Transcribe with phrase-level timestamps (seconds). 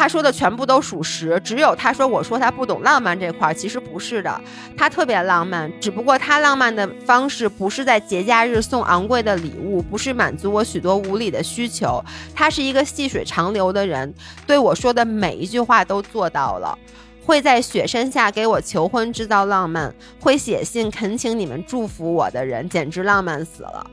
[0.00, 4.40] 他说的全部都属实，只有他说我说他不懂浪漫这块儿，其实不是的，
[4.74, 12.02] 他特别浪漫，只不过他浪漫的方式不是在节假日送昂贵的礼物，不是满足我许多无理的需求，
[12.34, 14.14] 他是一个细水长流的人，
[14.46, 16.78] 对我说的每一句话都做到了。
[17.22, 23.86] 会在雪山下给我求婚，制造浪漫；会写信恳请你们祝福我的人，简直浪漫死了。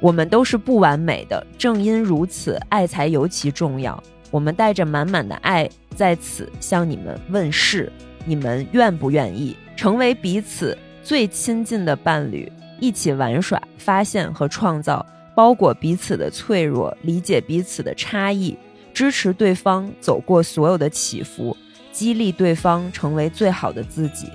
[0.00, 4.02] 我们都是不完美的，正因如此，爱才尤其重要。
[4.30, 7.90] 我们带着满满的爱在此向你们问世，
[8.24, 18.56] 你们愿不愿意成为彼此最亲近的伴侣，一起玩耍、发现和创造，包裹彼此的脆弱，理解彼此的差异，
[18.92, 21.56] 支持对方走过所有的起伏，
[21.92, 24.28] 激励对方成为最好的自己，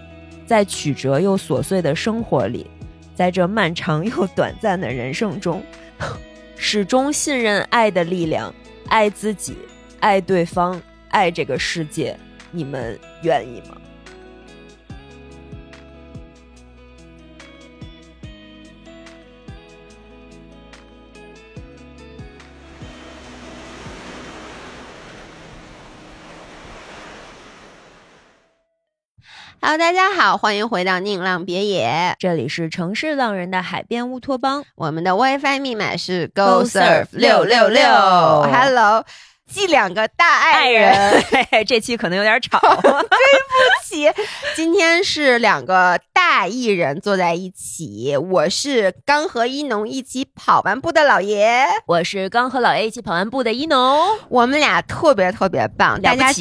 [0.45, 2.65] 在曲折又琐碎的生活里。
[3.19, 5.61] 在这漫长又短暂的人生中，
[6.55, 8.55] 始终信任爱的力量，
[8.87, 9.57] 爱自己，
[9.99, 12.17] 爱对方，爱这个世界。
[12.49, 13.75] 你们愿意吗
[29.61, 37.83] ？Hello，大家好，欢迎回到宁浪别野，这里是城市浪人的海边乌托邦，我们的 WiFi 密码是 Go Surf 六六六。
[37.83, 39.03] Hello。
[39.49, 41.23] 记两个大爱人，
[41.67, 44.07] 这期可能有点吵， 对不起。
[44.55, 55.99] 今天是两个大艺人坐在一起，我是刚和一农一起跑完步的老爷，我是刚和老爷一起跑完步的一农，我们俩特别特别棒。
[56.01, 56.31] 大家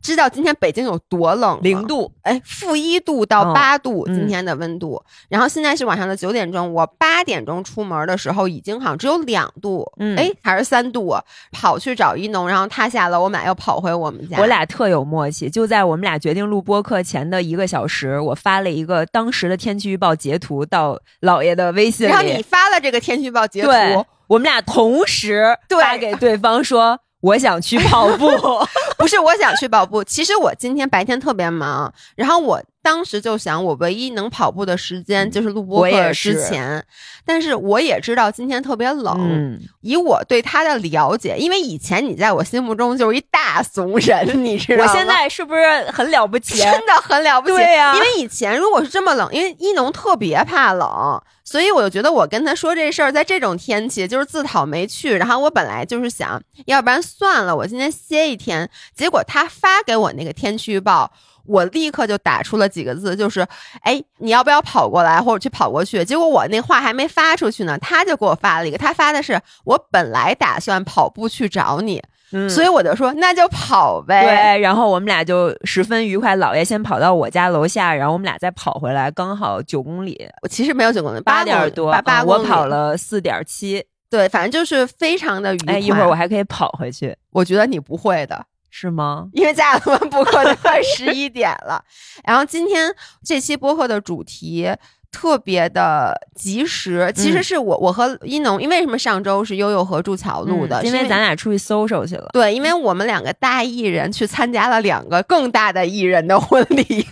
[0.00, 1.60] 知道今天北京有多冷？
[1.62, 5.02] 零度，哎，负一度到八度，今天的温度。
[5.28, 9.86] 然后现在是晚上的九点钟，我八点钟出门的时候已经好像只有两度，
[10.16, 11.14] 哎，还是三度，
[11.52, 12.45] 跑去找一农。
[12.48, 14.38] 然后他下楼，我们俩又跑回我们家。
[14.38, 22.10] 我俩特有默契，就在我们俩决定录播课前的一个小时，我发了一个当时的天气预报截图到姥爷的微信里。
[22.10, 28.28] 然后你发了这个天气预报截图，我们俩同时发给对方说：“我想去跑步。
[28.98, 32.62] ”不是我想去跑步，其实我今天白天特别忙，然后我。
[32.86, 36.86] 当时就想，我唯一能跑步的时间就是录播课之前，
[37.24, 39.58] 但是我也知道今天特别冷。
[39.80, 44.92] 以我对他的了解，因为以前你在我心目中就是一大怂人，你知道吗？
[44.92, 46.58] 我现在是不是很了不起？
[46.62, 47.56] 真的很了不起。
[47.56, 55.16] 对呀，因为以前如果是这么冷，因为一农特别怕冷，所以我就觉得我跟他说这事儿，在这种天气就是自讨没趣。
[55.16, 58.70] 然后我本来就是想，要不然算了，我今天歇一天。
[58.94, 61.10] 结果他发给我那个天气预报。
[61.46, 63.46] 我立刻就打出了几个字，就是，
[63.80, 66.04] 哎，你要不要跑过来，或者去跑过去？
[66.04, 72.02] 结果我那话还没发出去呢，他就给我发了一个，他发的是我本来打算跑步去找你，
[72.48, 74.56] 所以我就说那就跑呗。
[74.56, 76.36] 对，然后我们俩就十分愉快。
[76.36, 80.28] 姥爷先跑到我家楼下，然后我们俩再跑回来，刚好九公里。
[80.42, 83.84] 我其实没有九公里，八点多，八八我跑了四点七。
[84.08, 85.78] 对，反正就是非常的愉快。
[85.78, 87.16] 一会儿我还可以跑回去。
[87.32, 88.44] 我觉得你不会的。
[88.78, 89.26] 是吗？
[89.32, 91.82] 因为加了们播客都快 十一点了，
[92.24, 92.94] 然后今天
[93.24, 94.70] 这期播客的主题
[95.10, 102.28] 特别的及时，其实是我我和一农，因为什么上周是悠悠和祝桥录的，因为咱俩出去搜搜去了。
[102.34, 107.06] 对，因为我们两个大艺人去参加了两个更大的艺人的 婚礼，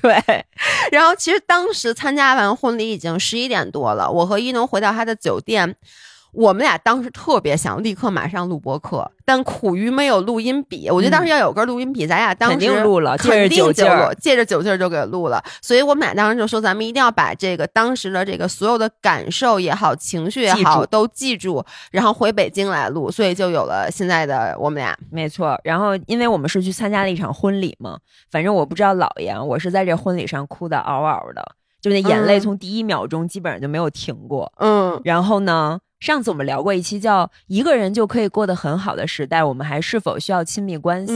[0.00, 0.24] 对。
[0.90, 5.76] 然后其实当时参加完婚礼已经十一点多了，我和一农回到他的酒店。
[6.32, 10.88] 我们俩当时特别想立刻马上录播课，但苦于没有录音笔。
[10.88, 15.42] 我觉得当时要有根录音笔，咱俩当时肯定录了，肯定就借着酒劲儿就给录了。
[15.60, 23.10] 所以我们俩当时就说，咱们一定要把这个当时的这个所有的感受也好，情绪也好，都记住，然后回北京来录。
[23.10, 24.96] 所以就有了现在的我们俩。
[25.10, 25.58] 没错。
[25.64, 27.98] 然后因为我们是去参加了一场婚礼嘛，
[28.30, 31.44] 反正我不知道姥爷，我是在这婚礼上哭的嗷嗷的，
[31.80, 34.52] 就那眼泪从第一秒钟基本上就没有停过。
[34.58, 35.00] 嗯。
[35.04, 35.80] 然后呢？
[36.00, 41.12] 上次我们聊过一期叫《一个人就可以过得很好的时代》，我们还是否需要亲密关系？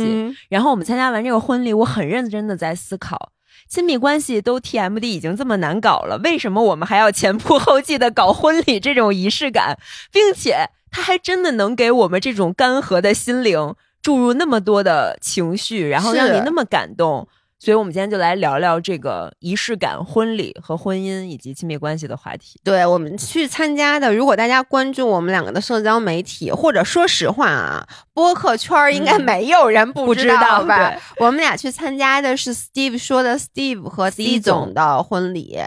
[0.49, 3.33] 然后我们参加完这个婚礼，我很认真的在思考，
[3.67, 9.79] 亲密关系都 TMD 已经这么难搞了，为什么我们还要前仆后继的搞婚礼这种仪式感，
[10.13, 17.27] 并且它还真的能给我们这种干涸的心灵注入那么多的情绪，然后让你那么感动。
[17.65, 22.61] 所以我们今天就来聊聊这个仪式感、婚礼和婚姻以及亲密关系的话题。
[22.63, 30.91] 对我们去参加的，如果大家关注我们两个的社交媒体，或者说实话啊，播客圈儿应该没有人不不知道吧？
[30.91, 35.59] 对我们俩去参加的是 Steve 说的 Steve 和 C 总总的婚礼。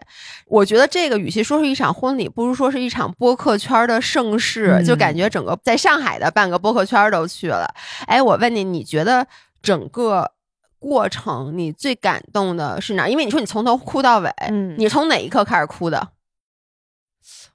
[0.45, 7.73] 我觉得这个与其说是一场婚礼，不如说是一场播客圈儿的盛世，嗯就感觉整个在上海的半个播客圈儿都去了。
[8.05, 9.25] 哎，我问你，你觉得
[9.63, 10.31] 整个
[10.79, 13.07] 过程你最感动的是哪？
[13.07, 16.09] 因为你说你从头哭到尾，嗯你从哪一刻开始哭的？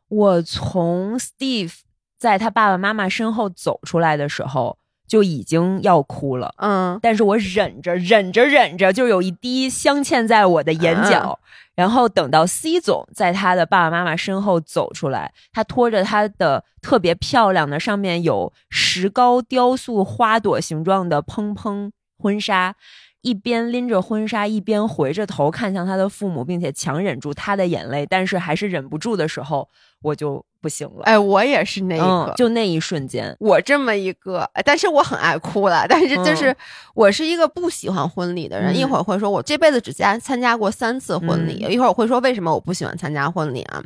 [0.09, 1.75] 我从 Steve
[2.19, 6.55] 在他爸爸妈妈身后走出来的时候就已经要哭了。
[6.59, 11.39] 嗯但是我忍着忍着忍着，就有一滴镶嵌在我的眼角。
[11.75, 22.77] 然后等到 C 总在他的爸爸妈妈身后走出来，他拖着他的特别漂亮的上面有石膏雕塑花朵形状的蓬蓬婚纱，
[23.23, 29.69] 一边拎着婚纱，一边回着头看向他的父母，并且强忍住他的眼泪，但是还是忍不住的时候，
[30.03, 31.05] 我就不行了。
[31.05, 35.87] 哎，我也是那一刻，嗯，就那一瞬间，我这么一个，哎但是我很爱哭了。
[35.89, 36.57] 但是就是、嗯
[36.95, 43.83] 我是一个不喜欢婚礼的人，嗯一会儿会说我这辈子只加参加过三次婚礼，嗯一会儿我会说为什么我不喜欢参加婚礼啊？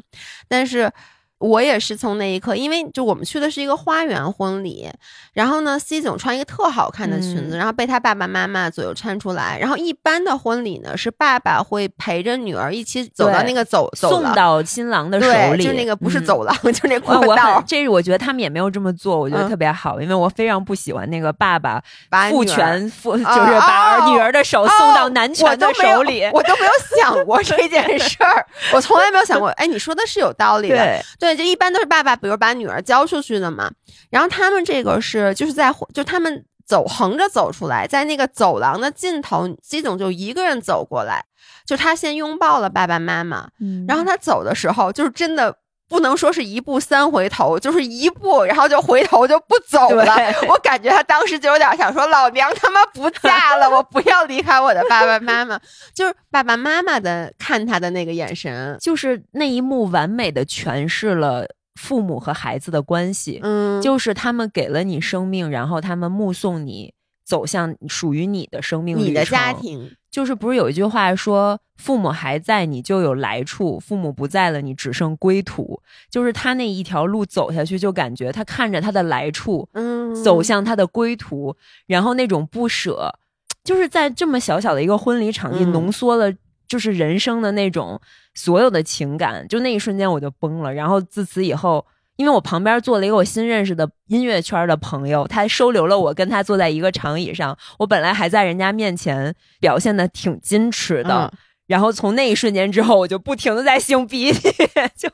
[0.49, 0.91] 但是。
[1.39, 4.89] 我也是从那一刻，因为就我们去的是一个花园婚礼，
[5.35, 9.59] 然后呢，C 总穿一个特好看的裙子，嗯然后被他爸爸妈妈左右搀出来。
[9.61, 21.83] 然后一般的婚礼呢，是爸爸会陪着女儿一起走到那个走送到新郎的手对，里，就那个不是嗯走廊， 就那过道很，这是我觉得他们也没有这么做，我觉得嗯特别好，因为我非常不喜欢那个爸爸
[22.31, 26.25] 父权父，就是啊把女儿的手送到男权的手里。
[26.33, 29.49] 我都没有想过这件事儿， 我从来没有想过。
[29.51, 33.71] 哎，你说的是有道理的，对，对，就一般都是爸爸，比如把女儿交出去的嘛。
[34.11, 41.25] 然后他们这个是就是在就他们走横着走出来，在那个走廊的尽头基总就一个人走过来，
[41.65, 45.57] 就他先拥抱了爸爸妈妈，嗯然后他走的时候就是真的。
[45.89, 50.17] 不能说是一步三回头，就是一步，然后就回头就不走了。
[50.49, 55.61] 我感觉他当时就有点想说：“老娘他妈不嫁了， 我不要离开我的爸爸妈妈。”
[55.95, 61.47] 就是爸爸妈妈的看他的那个眼神，就是那一幕完美的诠释了
[61.81, 66.93] 父母和孩子的关系，嗯，就是他们给了你生命，然后他们目送你
[67.25, 75.83] 走向属于你的生命你的家庭，就是不是有一句话说，父母还在，你就有来处；父母不在了，你只剩归途。
[76.09, 81.55] 就是他那一条路走下去，就感觉他看着他的来处，嗯，走向他的归途，
[81.87, 83.19] 然后那种不舍，
[83.63, 86.33] 就是在这么小小的一个婚礼场地，嗯浓缩了
[86.67, 88.01] 就是人生的那种
[88.33, 89.47] 所有的情感。
[89.47, 91.85] 就那一瞬间我就崩了，然后自此以后。
[92.17, 97.57] 因为我旁边坐了一个我新认识的音乐圈的朋友，他收留了我，跟他坐在一个长椅上。
[97.79, 104.51] 我本来还在人家面前表现的挺矜持的，嗯然后从那一瞬间之后，我就不停的在擤鼻涕，
[104.97, 105.11] 就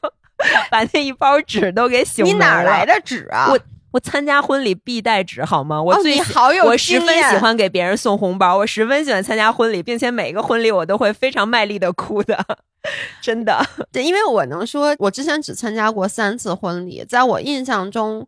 [0.71, 2.85] 把那一包纸都给擤你哪来？
[2.85, 3.49] 的纸啊？
[3.51, 3.59] 我
[3.93, 5.83] 我参加婚礼必带纸好吗？
[5.83, 12.45] 我哦最好有我十分喜欢给别人送红包，我十分喜欢参加婚礼，并且每个婚礼我都会非常卖力的哭的，
[13.23, 13.65] 真的。
[13.91, 18.27] 对，因为我能说，我之前只参加过三次婚礼，在我印象中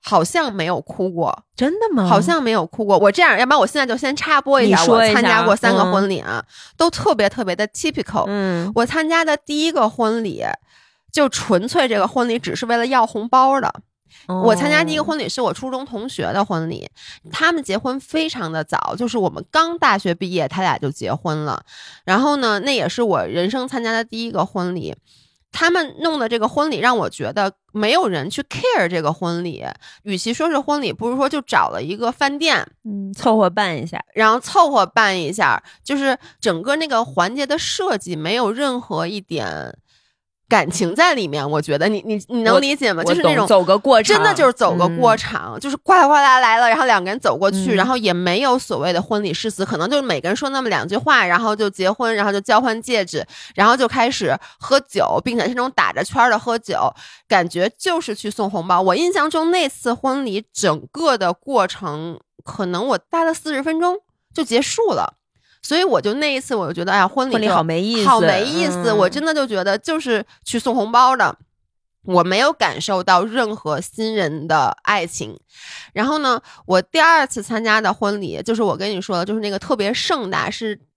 [0.00, 2.96] 好像没有哭过，真的吗好像没有哭过。
[2.98, 6.44] 我这样，要不然我现在就先插播一下，我参加过三个嗯婚礼啊，
[6.76, 8.24] 都特别特别的 typical。
[8.28, 10.44] 嗯我参加的第一个婚礼，
[11.12, 13.74] 就纯粹这个婚礼只是为了要红包的。
[14.26, 16.88] 我参加第一个哦婚礼是我初中同学的婚礼，
[17.30, 21.64] 他们结婚非常的早，就是我们刚大学毕业，他俩就结婚了。
[22.04, 24.94] 然后呢，那也是我人生参加的第一个婚礼。
[25.50, 29.64] 他们弄的这个婚礼让我觉得没有人去 care 这个婚礼，
[30.02, 39.74] 与其说是婚礼，不如说就找了一个饭店，嗯凑合办一下，然后凑合办一下，就是整个那个环节的设计没有任何一点
[40.48, 41.48] 感情在里面。
[41.48, 43.04] 我觉得你你你能理解吗？
[43.04, 56.92] 就是那种走个过场，真的就是走个过嗯场，就是呱啦呱啦来了，然后两个人走过去，嗯然后也没有所谓的婚礼誓词，可能就是每个人说那么两句话，然后就结婚，然后就交换戒指，然后就开始喝酒，并且是那种打着圈儿的喝酒，
[57.28, 58.80] 感觉就是去送红包。
[58.80, 63.98] 我印象中那次婚礼整个的过程，可能我待了四十分钟
[64.32, 65.17] 就结束了。
[65.62, 68.90] 所以我就那一次，我就觉得，哎呀，婚礼婚礼好没意思，好没意思。
[68.90, 71.36] 嗯我真的就觉得就是去送红包的，
[72.04, 75.38] 我没有感受到任何新人的爱情。
[75.92, 80.87] 然后呢，我第二次参加的婚礼，就是我跟你说的，就是那个特别盛大，是哦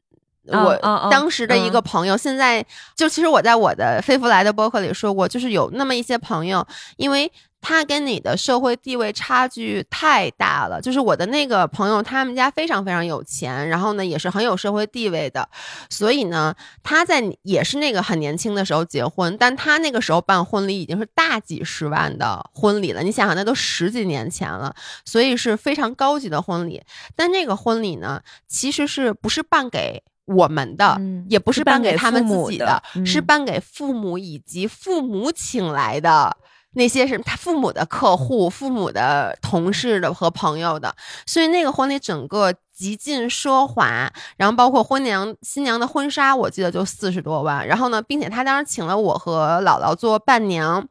[0.47, 2.17] 我当时的一个朋友。
[2.17, 6.65] 现在就其实我在我的飞福来的博客里说过，就是有那么一些朋友，
[6.97, 7.31] 因为。
[7.63, 10.81] 他跟你的社会地位差距太大了。
[10.81, 15.47] 就是我的那个朋友，他们家非常非常有钱，然后呢也是很有社会地位的，
[15.87, 23.03] 所以呢他在也是那个很年轻的时候结婚，但他那个时候办婚礼已经是大几十万的婚礼了。
[23.03, 24.73] 你想想，那都十几年前了，
[25.05, 26.81] 所以是非常高级的婚礼。
[27.15, 30.01] 但那个婚礼呢，其实是不是办给？
[30.25, 36.35] 我们的也不是办给他们自己的，是办给父母以及父母请来的
[36.73, 42.53] 那些是他父母的客户、父母的同事的和朋友的，所以那个婚礼整个。
[42.81, 47.67] 极尽奢华，然后包括婚娘新娘的婚纱，我记得就四十多万。
[47.67, 50.83] 然后呢，并且他当时请了我和姥姥做伴娘，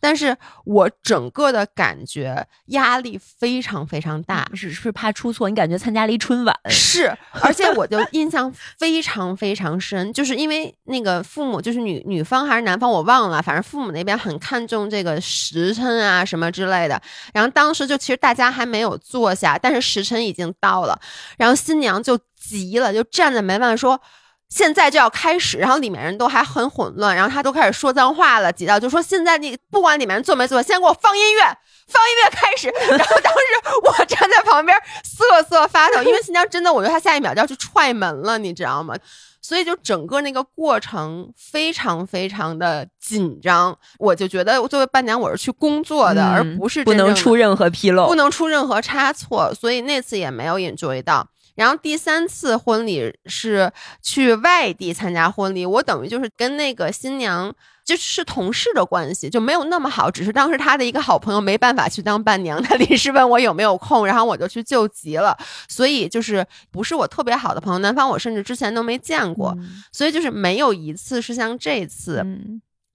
[0.00, 5.48] 但是我整个的感觉压力非常非常大，是是怕出错。
[5.48, 17.00] 你感觉参加了一春晚，是，而且我就 印象非常非常深，就是因为那个父母就是女女方还是男方我忘了，反正父母那边很看重这个时辰啊什么之类的。
[17.32, 20.98] 然后当时就其实大家还没有坐下，但是时辰已经到了。
[21.36, 24.00] 然后新娘就急了，就站在门外说
[24.48, 32.68] ：“现在就要开始。”然后里面人都还很混乱，然后他都开始说脏话了，急到就说：“现在你不管里面人做没坐，先给我放音乐，放音乐开始。
[32.90, 33.40] ”然后当时
[33.82, 38.94] 我站在旁边瑟瑟发抖，因为新娘真的，我觉得她下一秒就要去踹门了，你知道吗？
[39.40, 51.28] 所以就整个那个过程非常非常的紧张，我就觉得作为伴娘我是去工作的，而不是不能出任何纰漏，不能出任何差错，所以那次也没有 enjoy 到。
[51.54, 57.54] 然后第三次婚礼是去外地参加婚礼，我等于就是跟那个新娘。
[57.86, 65.38] 就是同事的关系就没有那么好，只是当时他的一个好朋友没办法去当伴娘， 他临时问我有没有空，然后我就去救急了。
[65.68, 69.56] 所以就是不是我特别好的朋友，男方我甚至之前都没见过，
[69.92, 72.26] 所以就是没有一次是像这次。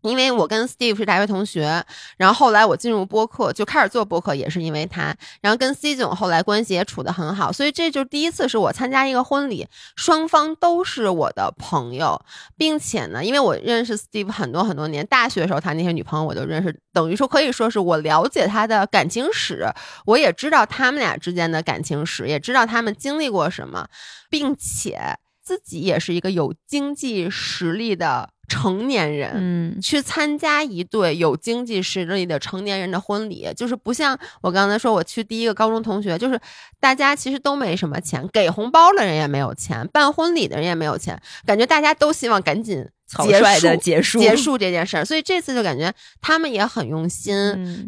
[0.01, 1.83] 因为我跟 Steve 是大学同学，
[2.17, 5.15] 然后后来我进入播客就开始做播客，也是因为他。
[5.41, 12.19] 然后跟 C 总后来关系也处得很好，所以这就第一次是我参加一个婚礼，双方都是我的朋友，
[12.57, 19.67] 并且呢，因为我认识 Steve 很多很多年，大学的时候他那些女朋友我都认识，等于说可以说是我了解他的感情史，
[20.05, 23.87] 我也知道他们俩之间的感情史，也知道他们经历过什么，
[24.29, 28.29] 并且自己也是一个有经济实力的。
[28.51, 36.37] 成年人，嗯，去参加一对有经济实力的成年人的婚礼，就是不像我刚才说，我去第一个高中同学，就是
[36.77, 42.85] 大家其实都没什么钱，给红包的人也没有钱，办婚礼的人也没有钱，感觉大家都希望赶紧
[43.23, 47.33] 结束结束结束这件事儿，所以这次就感觉他们也很用心。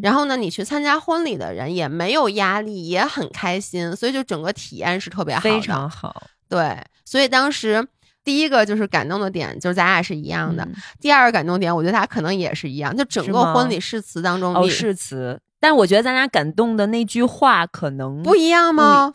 [0.02, 6.24] 然后呢，你去参加婚礼的人也没有压力，也很开心，所以就整个体验是特别好，非常好。
[6.48, 7.86] 对，所以当时。
[8.24, 10.68] 第一个就是感动的点，就是咱俩是一样的。
[11.02, 12.96] 第二个感动点，我觉得他可能也是一样。
[12.96, 15.40] 就整个婚礼誓词当中，哦，誓词。
[15.60, 19.12] 但我觉得咱俩感动的那句话可能不一样吗？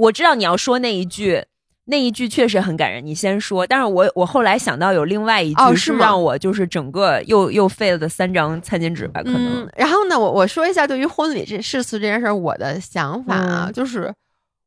[0.00, 1.44] 我知道你要说那一句，
[1.84, 3.04] 那一句确实很感人。
[3.04, 3.66] 你先说。
[3.66, 9.22] 但是我我后来想到有另外一句是让我就是整个又又废了的三张餐巾纸吧？
[9.22, 9.68] 可能。
[9.76, 14.12] 然后呢，我我说一下对于婚礼这誓词这件事儿我的想法啊，就是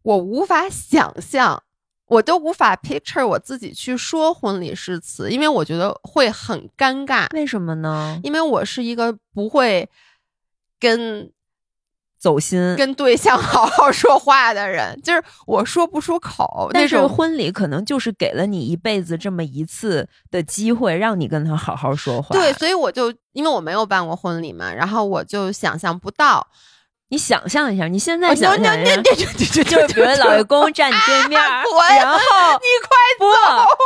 [0.03, 1.61] 我无法想象。
[2.07, 7.27] 我都无法 picture 我自己去说婚礼誓词，因为我觉得会很尴尬。
[7.33, 8.19] 为什么呢？
[8.23, 9.89] 因为我是一个不会
[10.79, 11.31] 跟
[12.19, 16.69] 走心、跟对象 好好说话的人，就是我说不出口。
[16.73, 22.35] 但是婚礼可能就是给了你一辈子这么一次的机会，让你跟他好好说话。
[22.35, 26.47] 对，所以我就因为我没有办过婚礼嘛，然后我就想象不到。
[27.09, 32.19] 你想象一下，你现在想象一下，就是比如老爷公站你对面， 然后
[32.57, 33.25] 你快不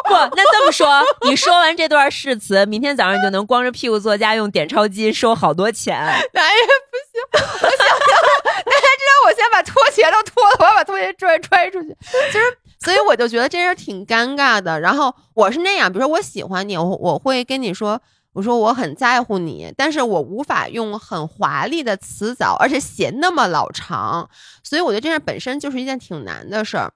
[0.10, 0.88] 不，那这么说，
[1.28, 5.98] 你说完这段誓词，明天早上就能光着屁股坐家用，点钞机收好多钱。
[6.34, 7.88] 哪也不行，我想想，
[8.66, 11.96] 大家知道我先把拖鞋都脱了，我要把拖鞋拽拽出去。
[12.32, 14.80] 其实，所以我就觉得这事挺尴尬的。
[14.80, 18.02] 然后我是那样，比如说我喜欢你，我我会跟你说。
[18.40, 24.30] 我说我很在乎你，但是我无法用很华丽的词藻，而且写那么老长，
[24.64, 26.94] 所以我觉得这事本身就是一件挺难的事儿。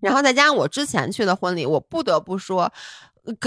[0.00, 2.72] 然后再加上我之前去的婚礼，我不得不说，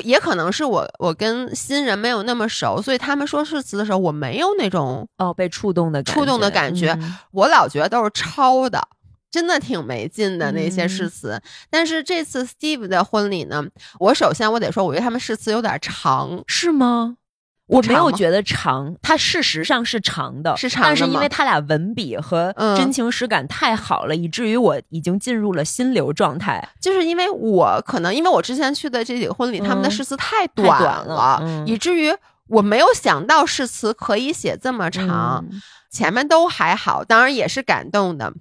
[0.06, 6.98] 也可能是我我跟新人没有那么熟，所以他们说誓词的时候，我没有那种哦被触动的触动的感觉，
[7.32, 8.88] 我老觉得都是抄的。
[9.30, 13.66] 真的挺没劲的那些誓词，但是这次 Steve 的婚礼呢，
[14.00, 17.18] 我首先我得说，我觉得他们誓词有点长，是吗？
[17.68, 26.66] 我没有觉得长，它事实上是长的，是长的，但是因为他俩文笔和真情实感太好了，以至于我已经进入了心流状态。
[26.82, 32.16] 就是因为我可能因为我之前去的这几个婚礼，他们的誓词太短了，以至于。
[32.50, 38.32] 我没有想到誓词可以写这么长，嗯前面都还好，当然也是感动的。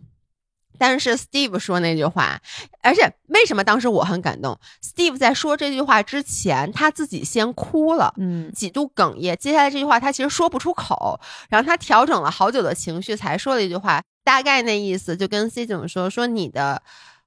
[0.78, 2.40] 但是 Steve 说那句话，
[2.82, 9.36] 而且为什么当时我很感动？Steve 在说这句话之前，他自己先哭了，嗯几度哽咽。
[9.36, 16.82] 接下来这句话他其实说不出口，然后他调整了好久的情绪，才说了一句话，大概那意思就跟 C 总说：“说你的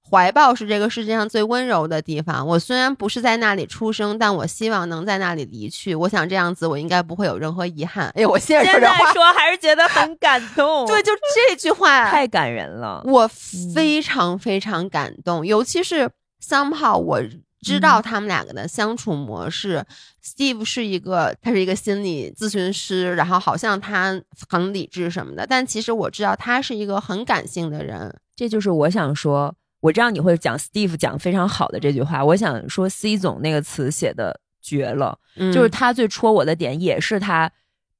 [0.09, 2.45] 怀抱是这个世界上最温柔的地方。
[2.45, 5.93] 我虽然不是在那里出生，但我希望能在那里离去。
[5.93, 11.11] 我想这样子，我应该不会有任何遗憾。”哎呦，我现在说现在这话，说还是觉得很感动， 对，就
[11.47, 13.01] 这句话 太感人了。
[13.05, 13.29] 我
[13.73, 16.09] 非常非常感动，尤其是
[16.43, 17.21] somehow 我
[17.61, 19.85] 知道他们两个的相处模式。
[20.23, 28.15] Steve 是一个，他是一个心理咨询师，然后好像他很理智什么的，但其实我知道他是一个很感性的人。
[28.35, 35.51] 这就是我想说，我知道你会讲 Steve 讲非常好的这句话，我想说 C 总那个词写的绝了，嗯。
[35.53, 37.51] 就是他最戳我的点，也是他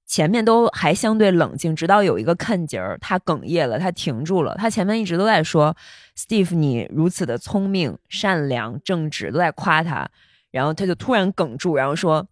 [0.06, 5.76] 前面都还相对冷静，直到有一个看节儿，他哽咽了，他停住了，他前面一直都在说
[6.18, 10.10] Steve 你如此的聪明、善良、正直，都在夸他，
[10.52, 12.28] 然后他就突然哽住，然后说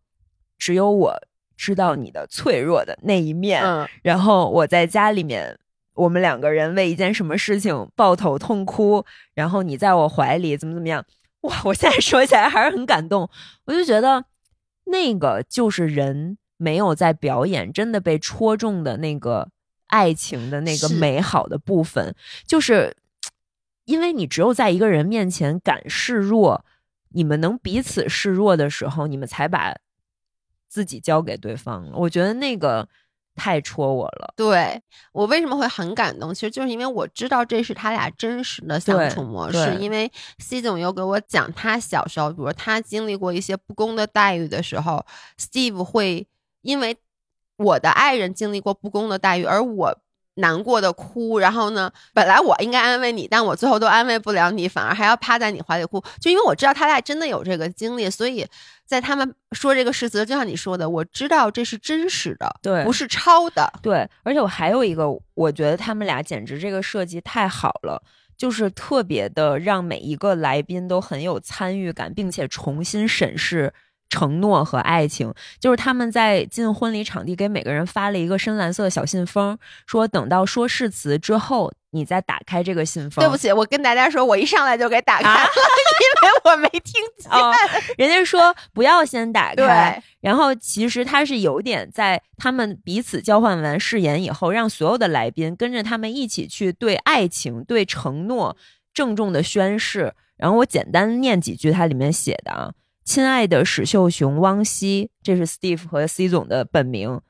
[0.58, 1.16] 只有我
[1.56, 5.58] 知道你的脆弱的那一面，嗯，然后我在家里面，
[5.98, 11.04] 我们两个人为一件什么事情抱头痛哭，然后你在我怀里怎么怎么样，
[11.42, 11.62] 哇！
[11.66, 13.30] 我现在说起来还是很感动，
[13.66, 14.25] 我就觉得
[14.86, 19.50] 那个就是人没有在表演，真的被戳中的那个
[19.88, 22.96] 爱情的那个美好的部分，就是
[23.86, 26.63] 因为你只有在一个人面前敢示弱，
[27.10, 29.75] 你们能彼此示弱的时候，你们才把
[30.68, 31.98] 自己交给对方了。
[31.98, 32.88] 我觉得那个
[33.38, 34.34] 太戳我了。
[34.36, 34.82] 对
[35.13, 39.77] 我为什么会很感动，其实就是因为我知道这是他俩真实的相处模式。
[39.79, 45.06] 因为 C 总又给我讲他小时候，比如他经历过一些不公的待遇的时候
[45.39, 46.27] ，Steve 会
[46.63, 46.98] 因为
[47.56, 49.98] 我的爱人经历过不公的待遇，而我。
[50.38, 51.91] 难过的哭，然后呢？
[52.13, 56.03] 本来我应该安慰你，但我最后都安慰不了你，反而还要趴在你怀里哭。
[56.20, 58.46] 就因为我知道他俩真的有这个经历，所以
[58.86, 63.72] 在他们说这个誓词，就像你说的，我知道这是真实的，对不是抄的。
[63.82, 68.01] 对，而且我还有一个，我觉得他们俩简直这个设计太好了，
[68.38, 73.74] 就是特别的让每一个来宾都很有参与感，并且重新审视
[74.10, 75.34] 承诺和爱情。
[75.60, 83.24] 就是他们在进婚礼场地给每个人发了一个深蓝色的小信封，说等到说誓词之后，你再打开这个信封。
[83.24, 87.32] 对不起，我跟大家说，我一上来就给打开啊了，因为我没听见。
[87.32, 87.54] 哦，
[87.98, 98.56] 人家说不要先打开，然后其实他是有点在他们彼此交换完誓言以后，让所有的来宾跟着他们一起去对爱情、对承诺
[98.93, 100.13] 郑重的宣誓。
[100.38, 102.72] 然后我简单念几句它里面写的啊，
[103.08, 107.22] 亲爱的史秀雄、汪希，这是 Steve 和 C 总的本名。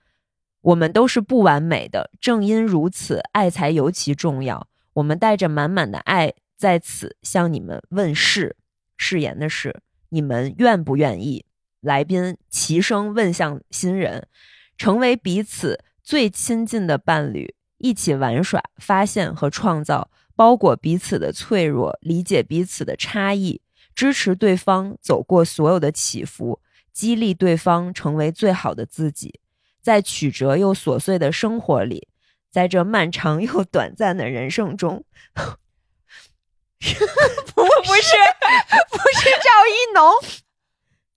[0.61, 4.67] 我们都是不完美的，正因如此，爱才尤其重要。
[4.93, 8.55] 我们带着满满的爱在此向你们问誓，
[8.97, 11.45] 誓言的誓，你们愿不愿意？
[11.81, 14.27] 来宾齐声问向新人，
[14.79, 23.61] 成为彼此最亲近的伴侣，一起玩耍、发现和创造，包裹彼此的脆弱，理解彼此的差异，
[23.97, 26.61] 支持对方走过所有的起伏，
[26.93, 29.39] 激励对方成为最好的自己。
[29.81, 32.07] 在曲折又琐碎的生活里，
[32.51, 35.47] 在这漫长又短暂的人生中， 不
[36.77, 38.15] 不是
[38.91, 40.05] 不是赵一农，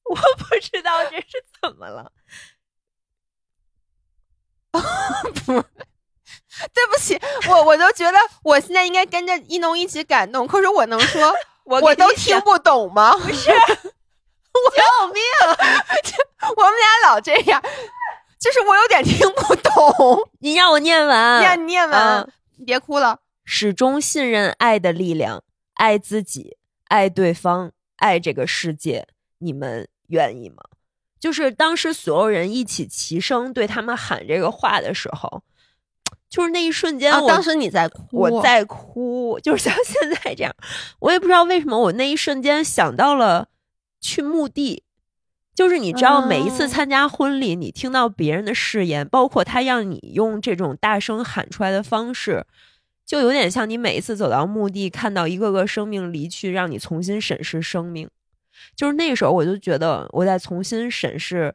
[0.04, 2.10] 我不知道这是怎么了。
[5.44, 5.62] 不
[6.72, 11.34] 对不起，我我都觉得我现在应该跟着一农一起感动，可是我能说
[11.78, 13.12] 我都听不懂吗？
[13.16, 15.22] 不是， 救命！
[16.56, 17.62] 我们俩老这样，
[18.40, 20.28] 就是我有点听不懂。
[20.40, 23.20] 你让我念完，念念完，嗯你别哭了。
[23.44, 25.42] 始终信任爱的力量，
[25.74, 26.56] 爱自己，
[26.88, 29.06] 爱对方，爱这个世界。
[29.38, 30.56] 你们愿意吗？
[31.18, 35.42] 就是当时所有人一起齐声对他们喊这个话的时候，
[36.30, 40.54] 就是那一瞬间啊，我，当时你在哭，我在哭，就是像 现在这样，
[41.00, 43.48] 我也不知道为什么，我那一瞬间想到了
[44.00, 44.84] 去墓地。
[45.52, 52.46] 就是你知道，每一次哦参加婚礼，你听到别人的誓言，包括他让你用这种大声喊出来的方式，
[53.04, 58.08] 就有点像你每一次走到墓地，看到一个个生命离去，让你重新审视生命。
[58.74, 61.54] 就是那时候，我就觉得我在重新审视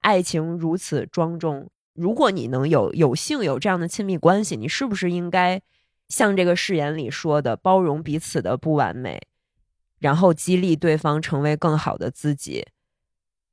[0.00, 1.68] 爱情如此庄重。
[1.96, 5.60] 如果你能有有幸有这样的亲密关系，你是不是应该
[6.08, 9.20] 像这个誓言里说的，包容彼此的不完美，
[9.98, 12.66] 然后激励对方成为更好的自己，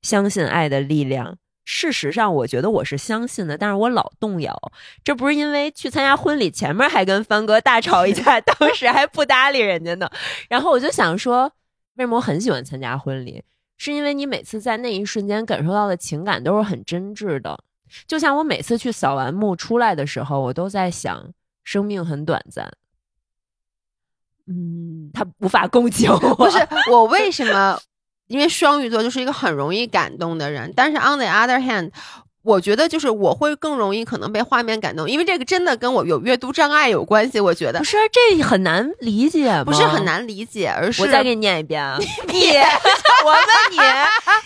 [0.02, 4.54] 相信爱的力量，事实上，我觉得我是相信的，但是我老动摇。
[5.04, 10.10] 这不是因为去参加婚礼前面还跟帆哥大吵一架， 当时还不搭理人家呢。
[10.50, 11.52] 然后我就想说，
[11.96, 13.44] 为什么我很喜欢参加婚礼？
[13.78, 17.58] 是因为你每次在那一瞬间感受到的情感都是很真挚的。
[18.08, 21.32] 就像我每次去扫完墓出来的时候，我都在想，
[21.64, 22.72] 生命很短暂。
[24.48, 26.12] 嗯，他无法共情。
[26.36, 26.58] 不是
[26.92, 27.80] 我为什么？
[28.28, 31.92] 因为双鱼座就是一个很容易感动的人，但是 on the other hand，
[32.44, 37.40] 我觉得就是我会更容易可能被画面感动，因为这个真的跟我有阅读障碍有关系。
[37.40, 41.98] 我觉得不是这很难理解，不是很难理解，而是我再给你念一遍啊！
[42.28, 42.58] 你，
[43.24, 43.40] 我问
[43.72, 43.78] 你，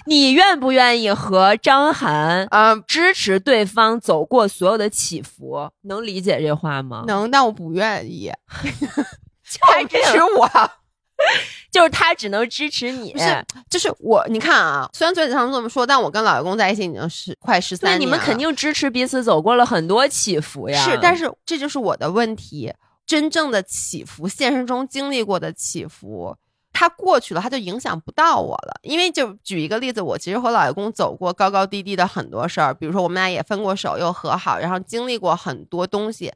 [0.06, 5.70] 你愿不愿意和张涵 呃支持对方走过所有的起伏？
[5.84, 7.04] 能理解这话吗？
[7.08, 8.32] 能，但我不愿意，
[9.62, 10.50] 还支持我。
[11.72, 14.26] 就是他只能支持你，不是，就是我。
[14.30, 20.84] 你看啊，虽然嘴上这么说，但我跟老爷公在一起已经是快十三年，你们肯定支持彼此走过了很多起伏呀。
[20.84, 22.74] 是，但是这就是我的问题。
[23.06, 26.36] 真正的起伏，现实中经历过的起伏，
[26.74, 28.78] 它过去了，它就影响不到我了。
[28.82, 36.30] 因为就举一个例子，我其实和老爷公走过高高低低的很多事儿，比如说我们俩也分过手，又和好，然后经历过很多东西。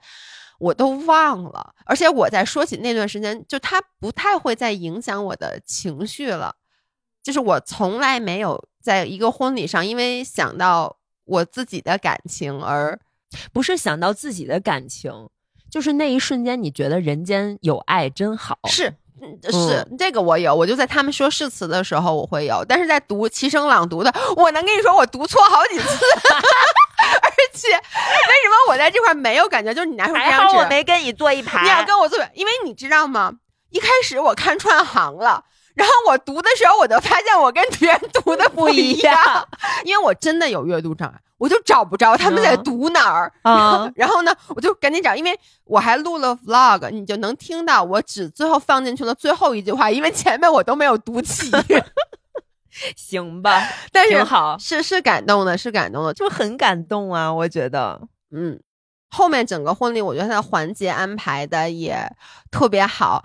[0.62, 6.54] 我都忘了，而且我在说起那段时间，就他不太会再影响我的情绪了。
[7.24, 13.00] 就是我从来没有在一个婚礼上，因为想到我自己的感情而
[13.52, 15.12] 不是想到自己的感情，
[15.70, 18.60] 就是那一瞬间，你觉得人间有爱真好。
[18.68, 18.94] 是，
[19.52, 25.88] 是这个我有，我就在他们说誓词的时候我会有，但是在读齐声朗读的，我能跟你说我读错好几次。
[27.22, 29.74] 而且，为什么我在这块没有感觉？
[29.74, 31.64] 就是你拿出这张纸，我没跟你坐一排。
[31.64, 33.34] 你要跟我坐，因为你知道吗？
[33.70, 35.44] 一开始我看串行了，
[35.76, 39.48] 然后我读的时候，我就发现我跟别人读的不一样。
[39.86, 43.32] 因为我真的有阅读障碍，我就找不着他们在读哪儿。
[43.96, 51.50] 然后呢，我就赶紧找，因为我还录了 vlog，你就能听到我只最后放进去了最后一句话，因为前面我都没有读齐。
[52.96, 57.32] 行吧，但是好是是感动的，是感动的，就很感动啊！
[57.32, 58.60] 我觉得，嗯，
[59.10, 61.98] 后面整个婚礼，我觉得它的环节安排的也
[62.50, 63.24] 特别好。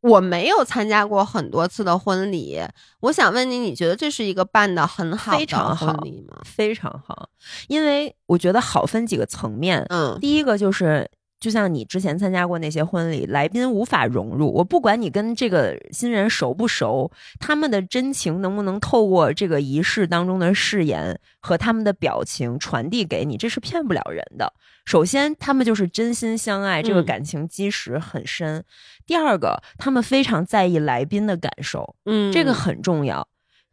[0.00, 2.60] 我没有参加过很多次的婚礼，
[3.00, 6.40] 我想问你，你觉得这是一个办的很好的婚礼吗？
[6.44, 7.30] 非常好，
[7.68, 9.84] 因为我觉得好分几个层面。
[9.88, 11.10] 嗯，第一个就是。
[11.44, 14.50] 就像你之前参加过那些婚礼，来宾无法融入。
[14.50, 24.50] 我不管你跟这个新人熟不熟，他们的真情能不能透过这个仪式当中的誓言和他们的表情传递给你，这是骗不了人的。
[24.86, 28.64] 首先，他们就是真心相爱，这个感情基石很深。
[29.04, 33.28] 第二个，他们非常在意来宾的感受，嗯，这个很重要。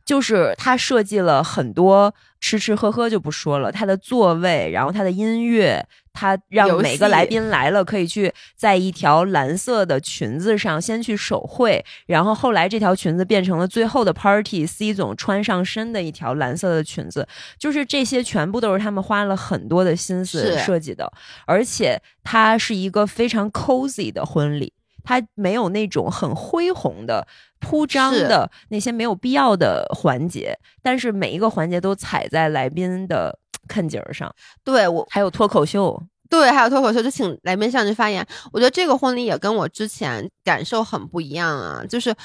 [0.06, 17.28] 就是他设计了很多吃吃喝喝就不说了，他的座位，然后他的音乐，他让每个来宾来了可以去在一条蓝色的裙子上先去手绘，然后后来这条裙子变成了最后的 party C 总穿上身的一条蓝色的裙子，
[17.60, 21.12] 就是这些全部都是他们花了很多的心思设计的，
[21.46, 24.74] 而且它是一个非常 cozy 的婚礼。
[25.04, 27.28] 它没有那种很恢宏的
[27.60, 33.38] 铺张的那些没有必要的环节，但是每一个环节都踩在来宾的
[33.68, 34.34] 看景儿上。
[34.64, 38.26] 对我还有脱口秀，对，还有脱口秀，就请来宾上去发言。
[38.52, 42.16] 我觉得这个婚礼也跟我之前感受很不一样啊，就是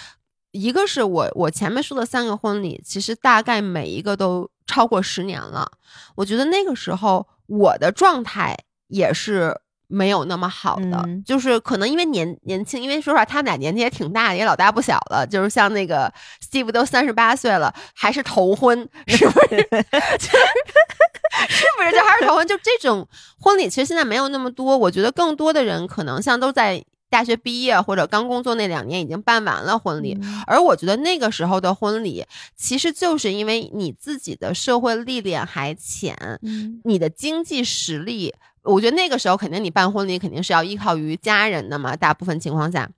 [0.52, 5.70] 一个是我我前面说的三个婚礼，其实大概每一个都超过十年了。
[6.16, 8.56] 我觉得那个时候我的状态
[8.88, 9.60] 也是。
[9.88, 15.27] 没有那么好的，就是可能因为年年轻，因为说实话，他们俩年纪也挺大的，也老大不小了。
[15.27, 19.57] 就是像那个 Steve 都三十八岁了，还是头婚，是不是？
[21.49, 21.92] 是不是？
[21.92, 22.46] 就还是头婚？
[22.49, 23.07] 就这种
[23.38, 24.77] 婚礼，其实现在没有那么多。
[24.77, 32.25] 我觉得更多的人可能像都在大学毕业或者刚工作那两年已经办完了婚礼，而我觉得那个时候的婚礼，
[32.57, 36.16] 其实就是因为你自己的社会历练还浅，
[36.83, 38.35] 你的经济实力。
[38.66, 42.90] 我觉得那个时候肯定你办婚礼肯定是要依靠于家人的嘛，大部分情况下，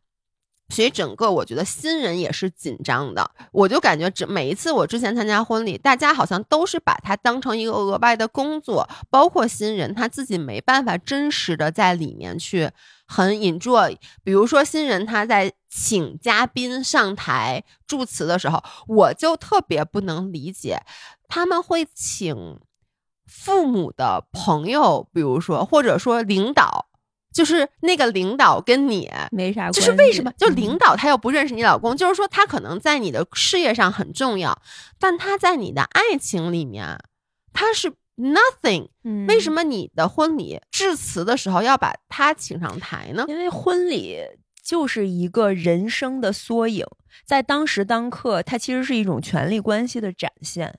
[0.70, 3.30] 所以整个我觉得新人也是紧张的。
[3.52, 12.70] 我就感觉这每一次我之前参加婚礼，大家好像都是把它当成一个额外的工作，包括新人他自己没办法真实的在里面去
[13.06, 13.96] 很 enjoy。
[14.24, 20.80] 比如说新人他在请嘉宾上台祝词的时候，我就特别不能理解，
[21.28, 22.58] 他们会请。
[23.28, 26.86] 父母的朋友，比如说，或者说领导，
[27.32, 30.32] 就是那个领导跟你没啥关系，就是为什么？
[30.38, 34.60] 就领导他又不认识你老公，就是说他可能在你的事业上很重要，
[34.98, 36.98] 但他在你的爱情里面，
[37.52, 38.88] 他是 nothing。
[39.26, 39.50] 为什？
[39.50, 43.24] 么你的婚礼致辞的时候要把他请上台呢？
[43.28, 44.20] 因为婚礼
[44.62, 46.84] 就是一个人生的缩影，
[47.24, 50.78] 在当时当刻，它其实是一种权力关系的展现。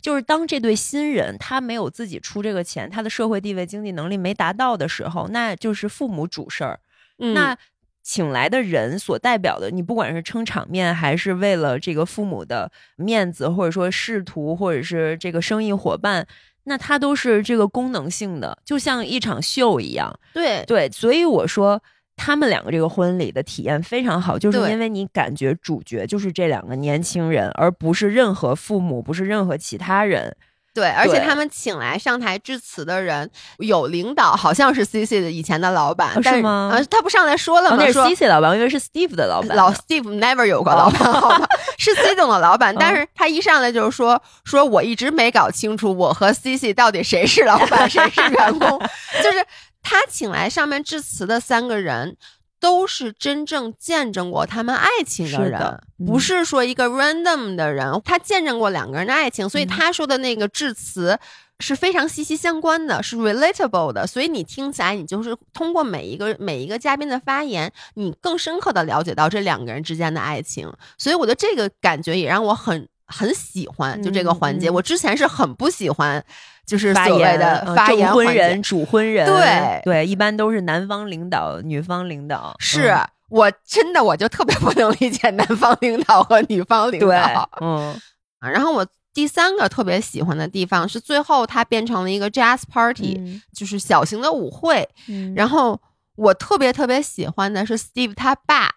[0.00, 6.80] 就是当这对新人他没有自己出这个钱，他的社会地位、经济能力没达到的时候，那就是父母主事儿。
[7.18, 7.56] 嗯那
[8.02, 16.26] 请来的人所代表的，你不管是撑场面，还是为了这个父母的面子，或者说仕途，或者是这个生意伙伴，
[16.64, 20.18] 那它都是这个功能性的，就像一场秀一样。
[20.32, 21.82] 对对，所以我说
[22.18, 30.36] 他们两个这个婚礼的体验非常好，就是因为你感觉主角就是这两个年轻人，而不是任何父母，不是任何其他人。
[30.74, 33.28] 对，而且他们请来上台致辞的人
[33.58, 37.78] 有领导，好像是 C C 的以前的老板，哦但是吗呃，他不上来说了哦，吗？
[37.80, 39.56] 那是说 C C 老板，我以为是 Steve 的老板。
[39.56, 41.48] 老 Steve never 有过老板，好吧？
[41.78, 48.78] 是 C 总的老板，但是他一上来就是说，说我一直没搞清楚我和 C C 到底谁是老板， 谁是员工。
[49.20, 49.44] 就是
[49.82, 52.16] 他请来上面致辞的三个人。
[52.60, 59.68] 都是真正见证过他们爱情的人，不是说一个 random 的人，他见证过两个人的爱情，所以嗯。
[59.68, 61.16] 他说的那个致辞
[61.60, 74.74] 是非常息息相关的，是 relatable 的，所以你听起来，你就是通过每一个每一个嘉宾的发言，你更深刻的了解到这两个人之间的爱情，所以我的这个感觉也让我很很喜欢，就这个环节，嗯嗯。
[74.74, 76.24] 我之前是很不喜欢，
[76.68, 82.90] 就是所谓的嗯发言证婚人、主婚人，对对，一般都是男方领导、女方领导，是。
[82.90, 87.94] 嗯我真的我就特别不能理解男方领导和女方领对导，，嗯，
[88.38, 94.88] 啊然后我第三个特别喜欢的地方是最后它变成了一个 jazz party，、嗯就是小型的舞会。
[95.08, 95.78] 嗯然后
[96.16, 98.70] 我特别特别喜欢的是 Steve 他爸，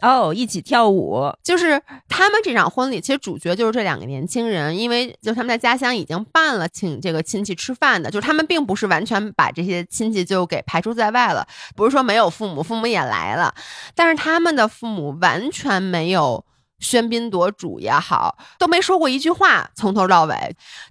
[0.00, 13.54] 哦，一起跳舞，就是他们这场婚礼，其实主角就是这两个年轻人，因为就他们在家乡已经办了请这个亲戚吃饭的，就是他们并不是完全把这些亲戚就给排除在外了，不是说没有父母，父母也来了，
[13.94, 16.44] 但是他们的父母完全没有。
[16.80, 20.34] 喧宾夺主也好，都没说过一句话，从头到尾。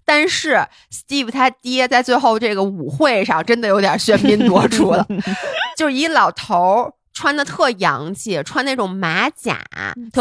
[0.04, 5.06] 但是 Steve 他爹在最后这个舞会上真的有点喧宾夺主了，
[5.78, 9.64] 就是一老头儿穿的特洋气，穿那种马甲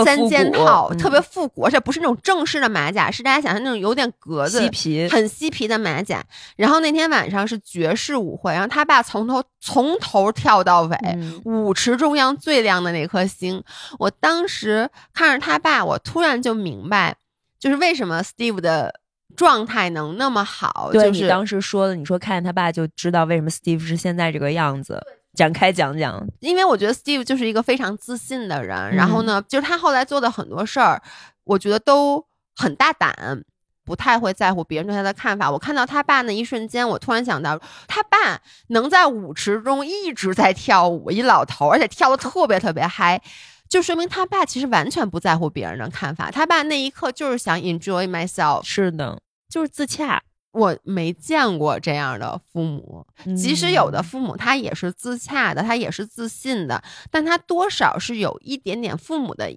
[0.05, 6.23] 三件套，嗯特别复古，而且不是那种正式的马甲，是大家想象那种有点格子嬉、皮，很嬉皮的马甲。
[6.57, 10.97] 然后那天晚上是爵士舞会，然后他爸从头从头跳到尾。
[11.03, 13.63] 嗯舞池中央最亮的那颗星，
[13.99, 17.17] 我当时看着他爸，我突然就明白，
[17.59, 19.01] 就是为什么 Steve 的
[19.35, 25.03] 状态能那么好，就是对你当时说的，你说看见他爸就知道为什么 Steve 是现在这个样子，
[25.35, 26.27] 展开讲讲。
[26.41, 31.03] 因为我觉得 Steve 就是一个非常自信的人，嗯然后呢，就是他后来做的很多事儿，
[31.45, 33.43] 我觉得都很大胆，
[33.85, 35.51] 不太会在乎别人对他的看法。
[35.51, 43.21] 我看到他爸那一瞬间，我突然想到，他爸能在舞池中一直在跳舞，一老头，而且跳的特别特别嗨。
[43.69, 48.63] 就说明他爸其实完全不在乎别人的看法，他爸那一刻就是想 enjoy myself。
[48.65, 49.19] 是的，
[49.49, 50.23] 就是自洽。
[50.53, 54.05] 我没见过这样的父母，即使有的嗯。
[54.05, 59.51] 父母他也是自洽的，他也是自信的，但他多少是有一点点父母的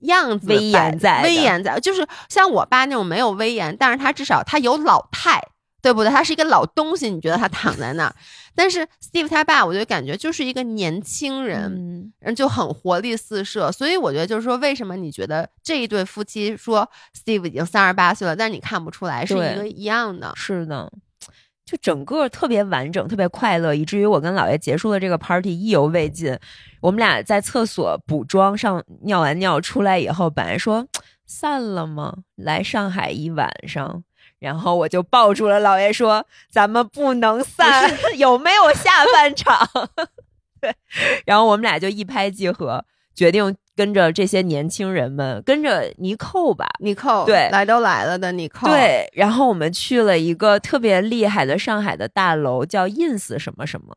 [0.00, 5.42] 样子威严在威严在，就是像我爸那种没有威严，但是他至少他有老态，
[5.82, 6.10] 对不对？
[6.10, 8.14] 他是一个老东西，你觉得他躺在那儿，
[8.58, 20.32] 但是 Steve 他爸，我就感觉就是一个年轻人，嗯人就很活力四射，所以我觉得就是说，为什么你觉得这一对夫妻说 Steve 已经三十八岁了，但是你看不出来是一个一样的？
[20.34, 20.92] 是的，
[21.64, 26.36] 就整个特别完整，特别快乐，以至于我跟姥爷结束了这个 party 意犹未尽。
[26.80, 30.84] 我们俩在厕所补妆上尿完尿出来以后，本来说
[31.26, 32.12] 散了吗？
[32.34, 34.02] 来上海一晚上。
[34.38, 39.68] 然后我就抱住了姥爷说：“咱们不能散， 有没有下半场？”
[40.60, 40.74] 对，
[41.26, 53.94] 然后我们俩就一拍即合，决定跟着这些年轻人们，跟着尼寇吧，尼寇，对来都来了的尼寇，，对，然后我们去了一个特别厉害的上海的大楼，叫 Ins 什么什么。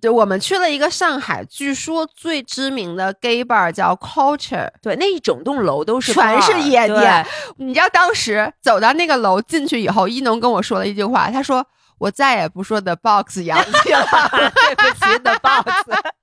[0.00, 7.26] 就我们去了一个上海，据说最知名的 gay bar 叫 Culture，对，那一整栋楼都是全是夜店。
[7.58, 11.66] 你知道当时走到那个楼进去以后，一农跟我说了一句话，他说
[11.98, 14.06] ：“我再也不说 The Box 洋气了。
[14.54, 16.19] ”对不起 The boss。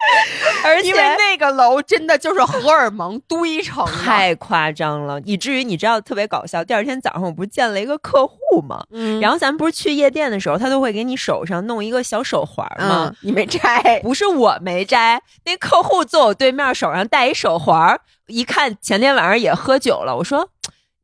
[0.00, 6.64] 对， 而因为那个楼真的就是荷尔蒙堆成的，太夸张了，以至于你知道特别搞笑。
[6.64, 8.84] 第二天早上我不是见了一个客户吗？
[8.90, 13.08] 嗯，然后咱们不是去夜店的时候，他都会给你手上弄一个小手环吗？
[13.10, 20.16] 嗯，你没摘，不是我没摘，那客户坐我对面，手上戴一手环，一看前天晚上也喝酒了。
[20.16, 20.48] 我说：“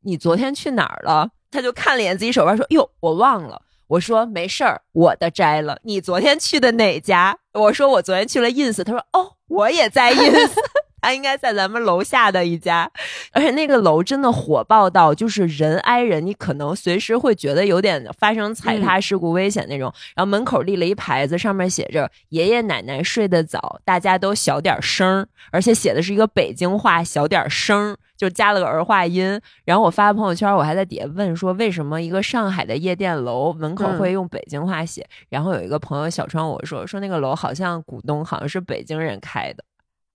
[0.03, 1.29] 你昨天去哪儿了？
[1.51, 5.79] 他就看了一眼自己手腕，说：“哟，我忘了。”我说：“没事儿，我的摘了。
[5.83, 10.51] 你昨天去的哪家？”我说：“我昨天去了 ins。”他说：“哦，我也在 ins。
[10.99, 12.91] ”他应该在咱们楼下的一家，
[13.31, 19.93] 而且那个楼真的火爆到就是人挨人，你可能随时会觉得有点发生踩踏事故危险那种。
[20.15, 29.39] 然后门口立了一牌子，上面写着“爷爷奶奶睡得早，大家都小点声”，而且写的是一个北京话“小点声”，就加了个儿化音。
[29.63, 35.07] 然后我发朋友圈，我还在底下问说，为什么一个上海的夜店楼门口会用北京话写？
[35.29, 39.63] 然后有一个朋友小窗我说说那个楼好像股东好像是北京人开的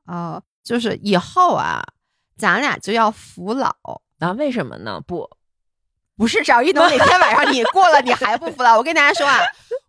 [0.07, 0.43] 哦。
[0.63, 1.83] 就是以后啊，
[2.37, 3.75] 咱俩就要服老
[4.19, 4.31] 啊？
[4.33, 5.01] 为什么呢？
[5.05, 5.29] 不，
[6.23, 8.73] 不是赵一农哪天晚上你过了，你还不服了？
[8.79, 9.41] 我跟大家说啊，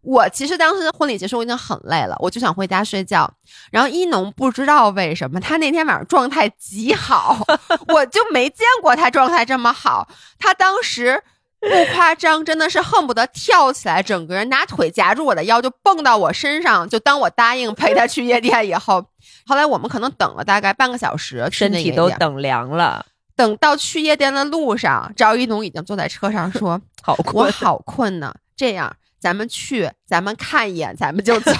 [0.01, 3.31] 我其实当时婚礼结束我已经很累了，我就想回家睡觉。
[3.69, 7.45] 然后一农不知道为什么他那天晚上状态极好，
[7.93, 10.07] 我就没见过他状态这么好。
[10.39, 11.21] 他当时。
[11.65, 16.89] 不夸张，真的是恨不得跳起来，整个人拿腿夹住我的腰，就蹦到我身上。
[16.89, 19.05] 就当我答应陪他去夜店以后，
[19.47, 23.05] 后来我们可能等了大概半个小时，身体都等凉了。
[23.35, 31.51] 等到去夜店的路上，赵一农已经坐在车上说： “好困，我好困呢。”这样，咱们去，咱们看一眼，咱们就走。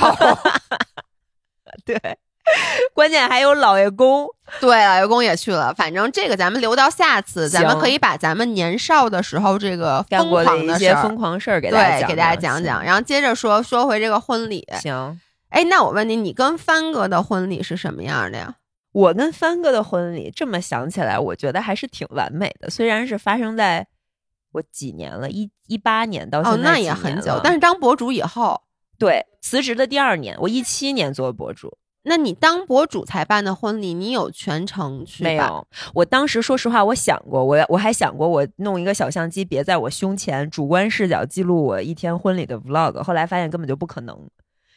[1.86, 1.99] 对。
[2.93, 4.27] 关键还有老爷公，
[4.59, 5.73] 对，老爷公也去了。
[5.73, 12.83] 反正这个咱们留到下次，咱们可以把咱们年少的时候这个疯狂的一些疯狂事儿给大家对给大家讲讲。
[12.83, 14.67] 然后接着说说回这个婚礼。
[14.81, 15.17] 行，
[15.49, 18.55] 哎，那我问你，你跟帆哥的婚礼是什么样的呀？
[18.93, 22.69] 我跟帆哥的婚礼，这么想起来，我觉得还是挺完美的。
[22.69, 23.86] 虽然是发生在
[24.53, 27.41] 我几年了，一一八年到哦，那也很久。
[27.43, 28.62] 但是当博主以后，
[28.97, 31.77] 对，辞职的第二年，我一七年做博主。
[32.06, 35.65] 那你当博主才办的婚礼，你有全程去没有？
[35.93, 43.01] 我当时说实话，我想过，我我还想过，我弄一个小相机别在我胸前，主观视角记录我一天婚礼的 vlog。
[43.01, 44.15] 后来发现根本就不可能，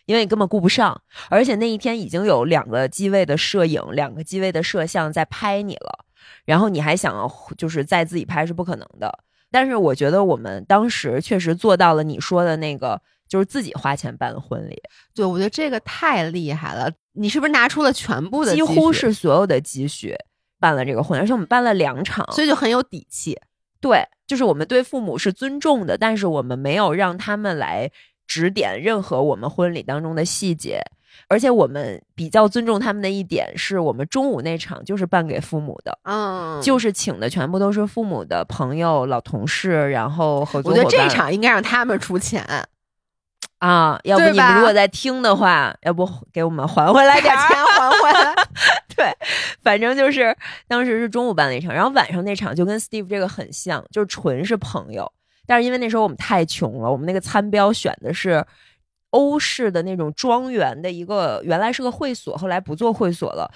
[0.06, 6.04] 因为你根本顾不上，而且那一天已经有两个机位的摄影、两个机位的摄像在拍你了，
[6.46, 9.12] 然后你还想就是再自己拍是不可能的。
[9.50, 13.00] 但是我觉得我们当时确实做到了你说的那个。
[13.28, 14.80] 就是自己花钱办的婚礼，
[15.12, 16.88] 对我觉得这个太厉害了。
[17.14, 20.14] 你是不是拿出了全部的，几乎是所有的积蓄
[20.60, 23.36] 办了这个婚，而且我们办了两场，所以就很有底气。
[23.80, 27.90] 对，就是我们对父母是尊重的，但是我们没有让他们来
[28.26, 30.82] 指点任何我们婚礼当中的细节。
[31.28, 40.70] 而且我们比较尊重他们的一点是，我们中午那场就是办给父母的，嗯，就是请的全部都是父母的朋友、老同事，然后合作。
[40.70, 42.44] 我觉得这场应该让他们出钱。
[43.58, 48.34] 啊，要不你们如果在听的话，要不给我们还回来点钱，还回来。
[48.94, 49.10] 对，
[49.62, 50.36] 反正就是
[50.68, 55.10] 当时是中午办了一场，然后晚上那场就跟 Steve 这个很像，就是纯是朋友。
[55.46, 58.44] 但是因为那时候我们太穷了，我们那个餐标选的是
[59.11, 63.50] 欧式的那种庄园的一个，原来是个会所，后来不做会所了。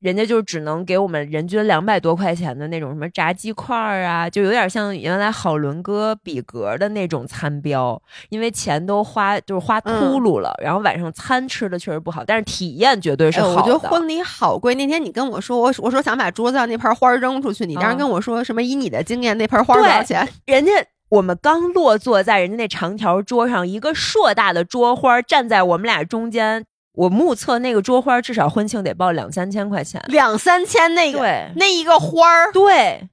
[0.00, 7.98] 人家就只能给我们人均两百多块钱的那种什么炸鸡块儿啊，就有点像原来好伦哥比格的那种餐标，
[8.28, 13.54] 因为钱都花就是花秃噜了，然后晚上餐吃的确实不好，但是体验绝对是好的。
[13.54, 14.74] 我觉得婚礼好贵。
[14.74, 18.62] 那天你跟我说，我我说想把桌子上那盆花扔出去，你当时跟我说什么？
[18.62, 20.28] 以你的经验，那盆花多少钱？
[20.44, 20.70] 人家
[21.14, 26.64] 我们刚落座在人家那长条桌上，一个硕大的桌花站在我们俩中间。
[26.94, 33.08] 我目测那个桌花至少婚庆得报两三千块钱，两三千那个对那一个花儿对，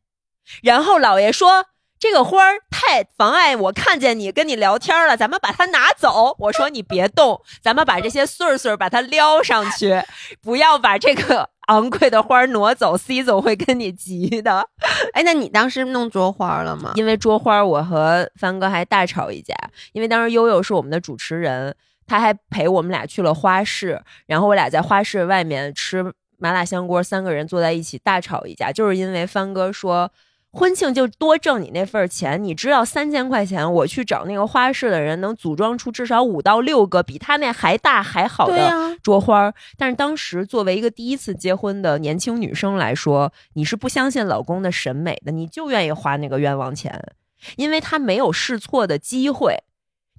[0.62, 1.66] 然后老爷说
[2.02, 6.36] 这个花儿太妨碍我看见你跟你聊天了，咱们把它拿走。
[6.40, 10.02] 我说你别动，咱们把这些穗穗把它撩上去，
[10.42, 14.68] 不要把这个昂贵的花挪走，C 总会跟你急的。
[15.14, 16.94] 哎，那你当时弄桌花了吗？
[16.96, 19.54] 因为桌花我和帆哥还大吵一架，
[19.94, 21.76] 因为当时悠悠是我们的主持人。
[22.08, 26.04] 他还陪我们俩去了花市，然后我俩在花市外面吃
[26.40, 30.12] 麻辣香锅，三个人坐在一起大吵一架，就是因为帆哥说
[30.54, 47.02] 婚庆就多挣你那份钱，你知道三千块钱我去找那个花市的人能组装出至少五到六个比他那还大还好的桌花，但是当时作为一个第一次结婚的年轻女生来说，你是不相信老公的审美的，你就愿意花那个冤枉钱，
[47.56, 49.64] 因为他没有试错的机会。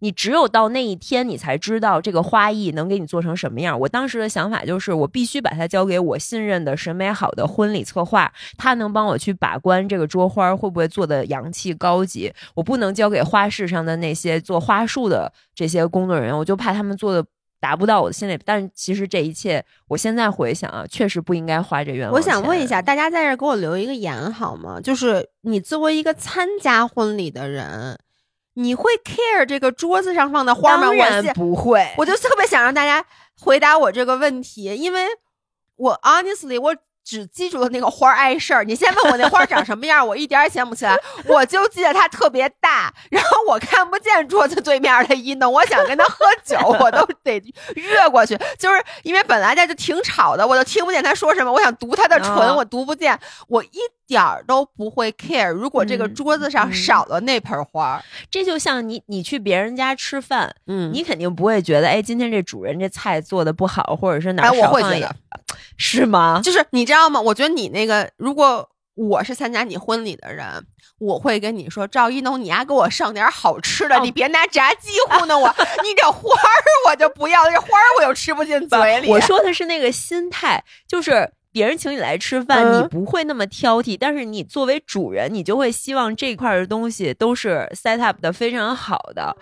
[0.03, 3.79] 你只有到那一天，你才知道这个花艺能给你做成什么样。
[3.79, 12.33] 我当时的想法就是，我必须把它交给我信任的审美好的婚礼策划，他能帮我去把关这个桌花会不会做的洋气高级。
[12.57, 17.25] 我不能交给花市上的那些做花束的这些工作人员，我就怕他们做的
[17.61, 18.37] 达不到我的心里。
[18.45, 24.81] 但其实这一切，我现在回想啊，确实不应该花这冤枉我想问一，下，大家在这儿给我留一个言好吗？
[24.81, 27.97] 就是你作为一个参加婚礼的人，
[28.55, 30.89] 你会 care 这个桌子上放的花吗？
[30.89, 31.87] 我当然不会。
[31.97, 33.05] 我就特别想让大家
[33.41, 35.07] 回答我这个问题，因为
[35.77, 38.65] 我 honestly 我只记住了那个花碍事儿。
[38.65, 40.97] 你先问我那花长什么样，我一点儿也想不起来，
[41.27, 47.43] 我就记得它特别大，然后我看不见桌子对面的一弄，我想跟他喝酒，我都得
[47.75, 55.51] 越过去，就是因为本来这就挺吵的，我都听不见他说什么，我想读他的唇，哦我读不见，我一点儿都不会 care。
[55.51, 65.17] 如果这个嗯桌子上嗯少了那盆花儿，这就像你你去别人家吃饭，嗯你肯定不会觉得，哎，今天这主人这菜做的不好，或者是哪哎，儿我会觉少放一点得。
[65.77, 66.41] 是吗？
[66.43, 67.21] 就是你知道吗？
[67.21, 70.47] 我觉得你那个，如果我是参加你婚礼的人，
[70.99, 75.49] 我会跟你说，赵一农，你丫给我上点好吃的，哦你别拿炸鸡糊弄我。
[75.83, 79.09] 你这花儿我就不要，这花儿我又吃不进嘴里。
[79.11, 89.35] 我说的是那个心态，就是别人请你来吃饭，嗯你不会那么挑剔，但是你作为主人，你就会希望这块儿的东西都是 set up 的非常好的，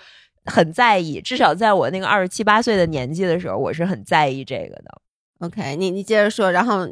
[0.46, 1.20] 很在意。
[1.20, 5.00] 至少在我那个二十七八岁的年纪的时候，我是很在意这个的。
[5.40, 6.86] OK，你你接着说，然后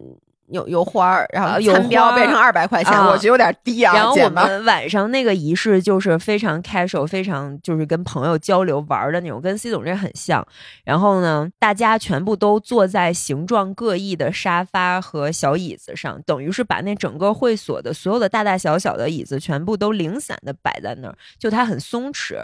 [0.50, 10.46] 有有花儿，然后餐标变成二百块钱，啊我觉得有点低啊，然后我姐们晚上那个仪式就是非常 casual，非常就是跟朋友交流玩儿的那种，跟 C 总这很像。
[10.84, 22.36] 然后呢，大家全部都坐在形状各异的沙发和小椅子上，等于是把那整个会所的所有的大大小小的椅子全部都零散的摆在那儿，就它很松弛。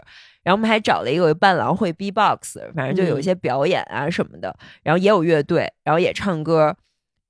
[0.42, 6.76] 然后我们还找了一个伴郎会 B-box，反正就有一些表演啊什么的，然后也有乐队，然后也唱歌，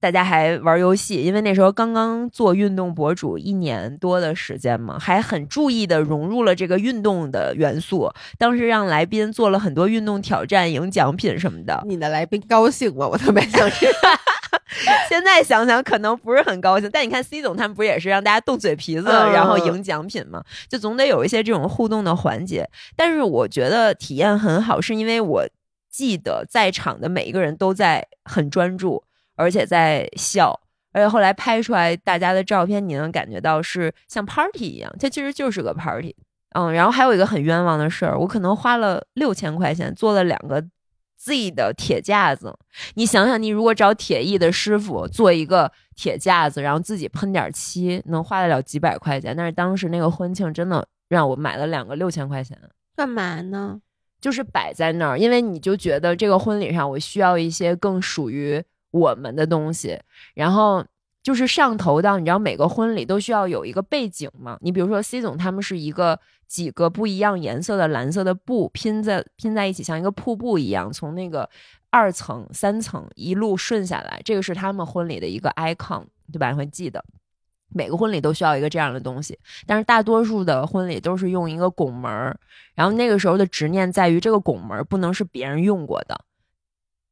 [0.05, 8.13] 大家还玩游戏，因为那时候刚刚做运动博主一年多的时间嘛，还很注意的融入了这个运动的元素。
[8.37, 11.83] 当时让来宾做了很多运动挑战，赢奖品什么的。
[11.87, 13.09] 你的来宾高兴吗？
[13.09, 14.11] 我特别想知道。
[15.09, 20.45] 现在想想可能不是很高兴，但你看 C 总他们不也是让大家动嘴皮子，嗯然后赢奖品吗？
[20.69, 22.69] 就总得有一些这种互动的环节。
[22.95, 25.47] 但是我觉得体验很好，是因为我
[25.89, 29.03] 记得在场的每一个人都在很专注，
[29.37, 30.59] 而且在笑。
[30.93, 36.14] 而且后来拍出来大家的照片，你能感觉到是像 party 一样，它其实就是个 party。
[36.57, 40.64] 嗯，然后还有一个很冤枉的事儿，我可能花了六千块钱做了两个
[41.18, 42.57] Z 的铁架子。
[42.95, 49.37] 你想想，你如果找铁艺的师傅做一个铁架子，然后自己喷点漆，能花得了几百块钱。
[49.37, 52.57] 但是当时那个婚庆真的让我买了两个六千块钱，
[52.95, 53.80] 干嘛呢？
[54.20, 58.62] 就是摆在那儿，因为你就觉得这个婚礼上我需要一些更属于
[58.95, 60.01] 我们的东西，
[60.34, 60.84] 然后。
[61.24, 64.59] 就是上头到你知道每个婚礼都需要有一个背景嘛？
[64.61, 71.49] 你比如说 C 总他们是一个几个不一样颜色的蓝色的布拼在拼在一起，像一个瀑布一样，从那个
[71.88, 76.51] 二层、三层一路顺下来，这个是他们婚礼的一个 icon，对吧？
[76.51, 77.03] 你会记得。
[77.70, 82.12] 每个婚礼都需要一个这样的东西，但是大多数的婚礼都是用一个拱门，
[82.74, 86.20] 然后那个时候的执念在于这个拱门不能是别人用过的。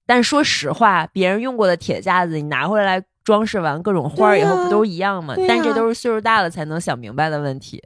[0.06, 5.34] 但说实话，别人用过的铁架子，你拿回来装饰完各种花儿以后，不都一样吗？
[5.48, 7.82] 但这都是岁数大了才能想明白的问题。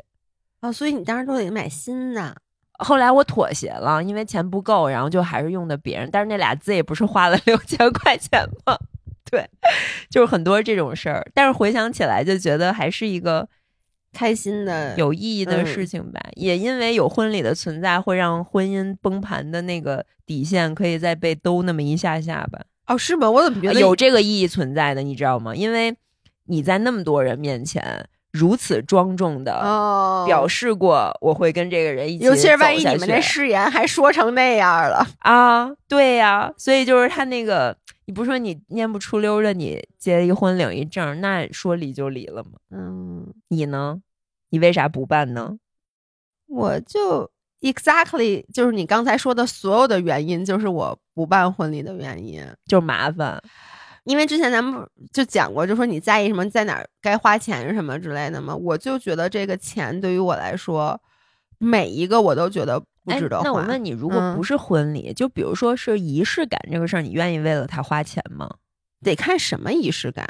[0.60, 2.34] 哦，所以你当时都得买新的。
[2.78, 6.08] 后来我妥协了，因为钱不够，然后就还是用的别人。
[6.12, 8.76] 但是那俩字也不是花了六千块钱吗？
[9.30, 9.48] 对，
[10.10, 11.26] 就是很多这种事儿。
[11.34, 13.48] 但是回想起来，就觉得还是一个
[14.16, 16.20] 开心的有意义的嗯事情吧。
[16.34, 22.60] 也因为有婚礼的存在，会让婚姻崩盘的那个底线可以再被兜那么一下下吧。
[22.86, 23.30] 哦，是吗？
[23.30, 25.54] 我怎么觉得有这个意义存在的，你知道吗？
[25.54, 25.94] 因为
[26.46, 42.50] 你在那么多人面前如此庄重的哦表示过我会跟这个人一起，尤其是万一你们那誓言还说成那样了，啊，对呀、所以就是他那个，你不是说你念不出溜的，你结一婚领一证，那说离就离了吗？
[42.70, 44.00] 嗯，你呢？
[44.50, 45.58] 你为啥不办呢？
[46.46, 47.30] 我就
[47.60, 52.44] exactly 就是你刚才说的所有的原因，就是我不办婚礼的原因。
[52.66, 53.42] 就是麻烦，
[54.04, 58.54] 因为之前咱们就讲过，就说你在意什么，在哪儿该花钱什么之类的嘛。
[58.54, 61.00] 我就觉得这个钱对于我来说，
[61.58, 63.44] 每一个我都觉得不哎值得花。
[63.44, 68.48] 那我问你，如果嗯不是婚礼，就比如说是仪式感这个事儿，你愿意为了它花钱吗？
[69.02, 70.26] 得看什么仪式感。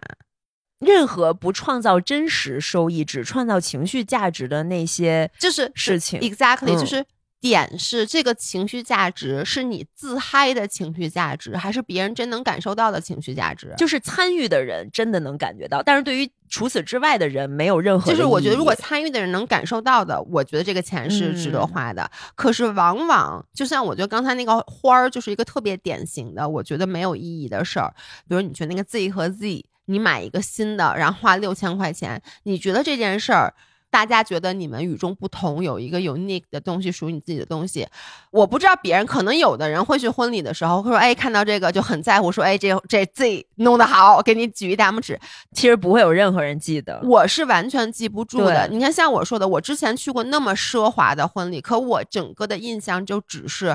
[0.80, 7.04] 任何不创造真实收益，只创造情绪价值的那些就是事情，exactly 嗯就是
[7.40, 13.72] 点是这个情绪价值是你自嗨的情绪价值，还是别人真能感受到的情绪价值？
[13.76, 18.10] 就是参与的人真的能感觉到，但是对于除此之外的人没有任何。
[18.10, 22.10] 就是我觉得，如果参与的人能感受到的，我觉得这个钱是值得花的。
[22.34, 27.94] 可是往往，就像我觉得刚才那个花儿，就是一个特别典型的，我觉得没有意义的事儿。
[28.28, 33.52] 比如你觉得那个 Z 和 Z，你买一个新的，然后花六千块钱，你觉得这件事儿？
[33.88, 37.86] 大家觉得你们与众不同，有一个 unique 的东西属于你自己的东西。
[38.30, 45.18] 我不知道别人，可能有的人会去婚礼的时候会说：“哎，看到这个就很在乎，说哎，这这 Z 弄得好，给你举一大拇指。”
[45.54, 48.68] 其实不会有任何人记得，我是完全记不住的。
[48.68, 53.74] 你看，像我说的，我之前去过那么奢华的婚礼，可我整个的印象就只是。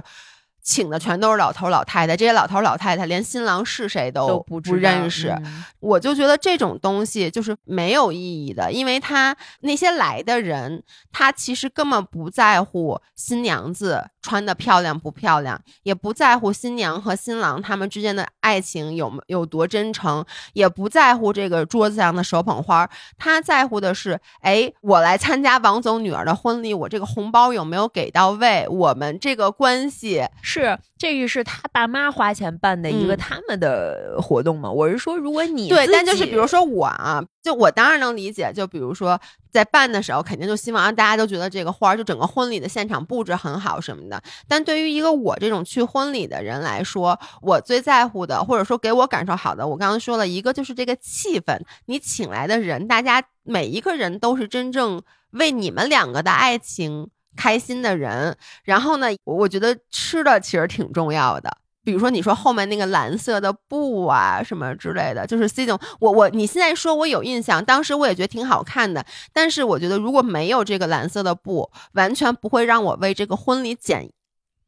[0.63, 5.35] 请的全都是老头老太太，这些老头老太太连新郎是谁都不认识，
[5.79, 28.67] 我就觉得这种东西就是没有意义的，因为他那些来的人，他其实根本不在乎新娘子穿的漂亮不漂亮，也不在乎新娘和新郎他们之间的爱情有有多真诚，也不在乎这个桌子上的手捧花，他在乎的是，哎，我来参加王总女儿的婚礼，我这个红包有没有给到位？
[28.69, 30.23] 我们这个关系。
[30.41, 34.69] 是，这个是他爸妈花钱办的一个他们的活动嘛？
[34.69, 39.19] 我是说，如果你对，但就是比如说我啊，就我当然能理解，就比如说
[39.51, 44.21] 在办的时候，肯定就希望让大家都觉得这个花儿，就整个婚礼的现场布置很好什么的。
[44.47, 57.09] 但对于一个我这种去婚礼的人来说，我最在乎的，或者说给我感受好的，我刚刚说了一个，就是这个气氛，你请来的人，大家每一个人都是真正为你们两个的爱情。
[57.33, 61.57] 开心的人，然后呢，我觉得吃的其实挺重要的。
[61.83, 69.05] 比如说，你说后面那个蓝色的布啊，什么之类的，就是 C 总，我我你现在说我有印象，当时我也觉得挺好看的。
[69.33, 74.09] 但是我觉得如果没有这个蓝色的布，完全不会让我为这个婚礼减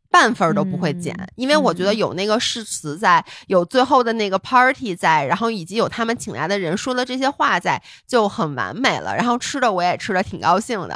[0.10, 9.16] 半分都不会减，因为我觉得有那个誓词在，有最后的那个 party 在，然后以及有他们请来的人说的这些话在，就很完美了。
[9.16, 10.96] 然后吃的我也吃的挺高兴的。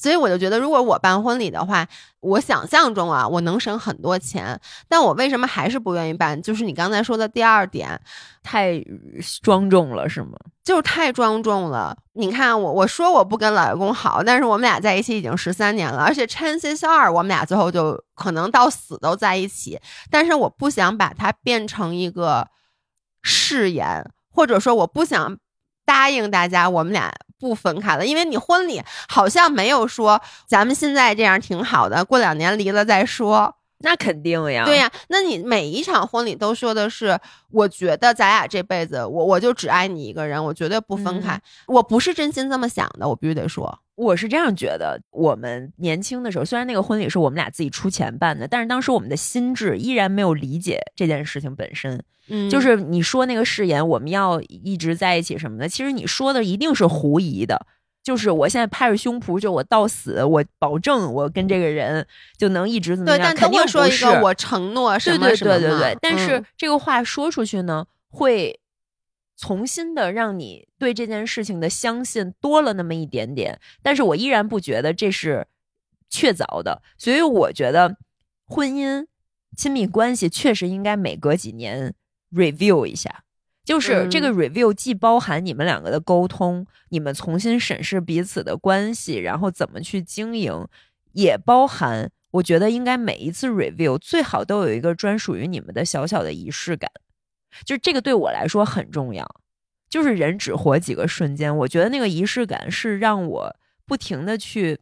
[0.00, 1.86] 所以我就觉得，如果我办婚礼的话，
[2.20, 4.58] 我想象中啊，我能省很多钱。
[4.88, 6.40] 但我为什么还是不愿意办？
[6.40, 8.00] 就是你刚才说的第二点，
[8.42, 8.82] 太
[9.42, 10.38] 庄重了，是吗？
[10.64, 11.94] 就是太庄重了。
[12.14, 19.78] 你看我，我说我不跟老公好，但是我们俩在一起已经十三年了，而且 chances are 我们俩最后就可能到死都在一起。
[20.10, 22.48] 但是我不想把它变成一个
[23.22, 25.36] 誓言，或者说我不想
[25.84, 27.12] 答应大家，我们俩。
[27.40, 33.56] 不分开了，因为你婚礼好像没有说咱们现在这样挺好的，过两年离了再说。
[33.82, 34.90] 那肯定呀，对呀。
[35.08, 37.18] 那你每一场婚礼都说的是，
[37.50, 41.40] 我觉得咱俩这辈子，我我就只爱你一个人，我绝对不分开。
[41.66, 44.98] 我不是真心这么想的，我必须得说，我是这样觉得。
[45.10, 52.02] 我们年轻的时候，虽然那个婚礼是我们俩自己出钱办的，但是当时我们的心智依然没有理解这件事情本身。
[52.32, 57.66] 嗯就是你说那个誓言，我们要一直在一起什么的，其实你说的一定是狐疑的。
[58.02, 62.06] 就是我现在拍着胸脯，就我到死，我保证我跟这个人
[62.38, 63.18] 就能一直怎么样？
[63.18, 65.58] 对，但肯定说一个我承诺什么什么。
[65.58, 65.98] 对对对对。
[66.00, 68.58] 但是这个话说出去呢，会
[69.40, 73.58] 重新的让你对这件事情的相信多了那么一点点。
[73.82, 75.46] 但是我依然不觉得这是
[76.08, 77.96] 确凿的，所以我觉得
[78.46, 79.06] 婚姻
[79.56, 81.94] 亲密关系确实应该每隔几年。
[82.32, 83.24] review 一下，
[83.64, 90.64] 就是这个 review 既包含你们两个的沟通，你们重新审视彼此的关系，然后怎么去经营，
[91.10, 96.88] 也包含我觉得应该每一次 review 最好都有一个专属于你们的小小的仪式感，
[97.64, 99.26] 就这个对我来说很重要。
[99.88, 104.78] 就是人只活几个瞬间，我觉得那个仪式感是让我不停的去，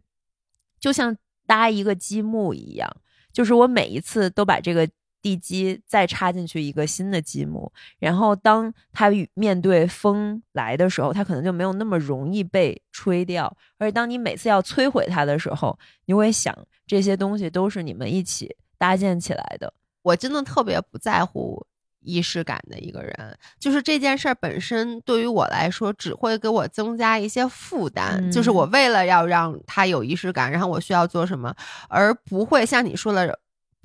[0.78, 1.16] 就像
[1.46, 2.90] 搭一个积木一样，
[3.32, 4.88] 就是我每一次都把这个。
[5.20, 13.54] 地基再插进去一个新的积木，然后当它面对风来的时候，它可能就没有那么容易被吹掉。
[13.78, 16.56] 而且当你每次要摧毁它的时候，你会想
[16.86, 19.74] 这些东西都是你们一起搭建起来的。
[20.02, 21.66] 我真的特别不在乎
[22.00, 28.30] 仪式感的一个人，就是这件事儿本身对于我来说只会给我增加一些负担。
[28.30, 31.54] 就是我为了要让他有仪式感，然后我需要做什么，
[31.88, 33.38] 而不会像你说的。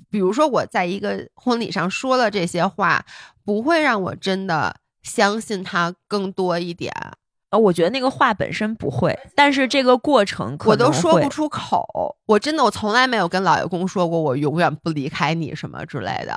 [0.09, 3.03] 比如说我在一个婚礼上说了这些话，
[3.43, 6.93] 不会让我真的相信他更多一点。
[7.49, 12.15] 呃，我觉得那个话本身不会，但是这个过程我都说不出口。
[12.27, 16.35] 我真的，我从来没有跟老爷公说过我永远不离开你什么之类的。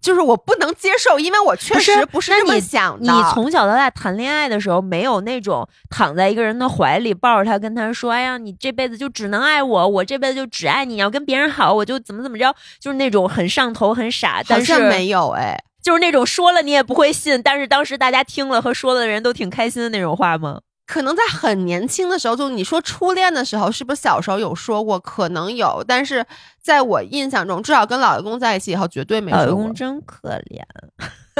[0.00, 3.12] 就是我不能接受，因为我确实不是这么想的。
[3.12, 10.96] 你从小到大谈恋爱的时候，没有那种躺在一个人的怀里抱着他，跟他说：“哎呀，你这辈子就只能爱我，我这辈子就只爱你。
[10.96, 14.42] 要跟别人好，我就怎么怎么着。”就是那种很上头、很傻。
[14.48, 20.60] 但是没有哎，就是那种说了你也不会信，但是当时大家听了和说了的人都挺开心的那种话吗？
[20.90, 24.98] 可能在很年轻的时候，就你说初恋的时候，是不是小时候有说过？
[24.98, 26.26] 可能有，但是
[26.60, 29.46] 在我印象中，至少跟老爷公在一起以后，绝对没说过。
[29.46, 30.60] 老爷公真可怜，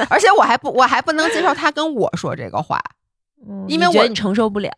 [0.09, 2.81] 而且我还不，我还不能接受他跟我说这个话，
[3.67, 4.71] 因为我你承受不了。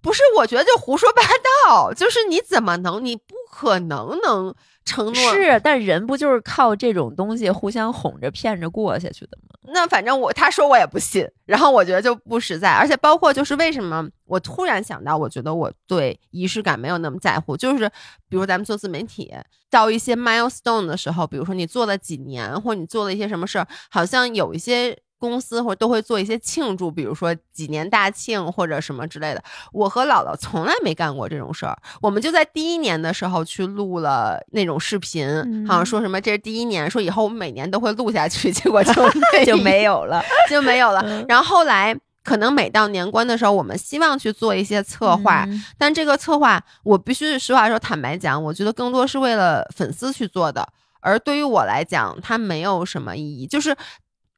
[0.00, 1.22] 不是，我觉得就胡说八
[1.66, 4.54] 道，就是你怎么能，你不可能能。
[4.86, 9.58] 承诺是，但人不就是靠这种东西互相哄着骗着过下去的吗？
[9.72, 17.88] 那反正我他说我也不信，然后我觉得就不实在，而且包括就是为什么我突然想到，我觉得我对仪式感没有那么在乎，就是
[18.28, 19.32] 比如咱们做自媒体
[19.70, 24.98] 到一些 milestone 的时候，比如说你做了几年，或者你做了一些什么事儿，好像有一些。
[25.24, 29.42] 公司或者都会做一些庆祝，比如说几年大庆或者什么之类的。
[29.72, 35.26] 我和姥姥从来没干过这种事儿，我们就在第一年的时候去录了那种视频，
[35.66, 38.92] 好像说什么这是第一年，说以后我们每年都会录下去，结果就
[39.46, 41.24] 就没有了， 就没有了。
[41.28, 45.46] 然后后来可能每到年关的时候，我们希望去做一些策划，
[45.78, 50.66] 但这个策划我必须实话说，坦白讲，我觉得更多是为了粉丝去做的，
[51.00, 53.76] 而对于我来讲，它没有什么意义，就是。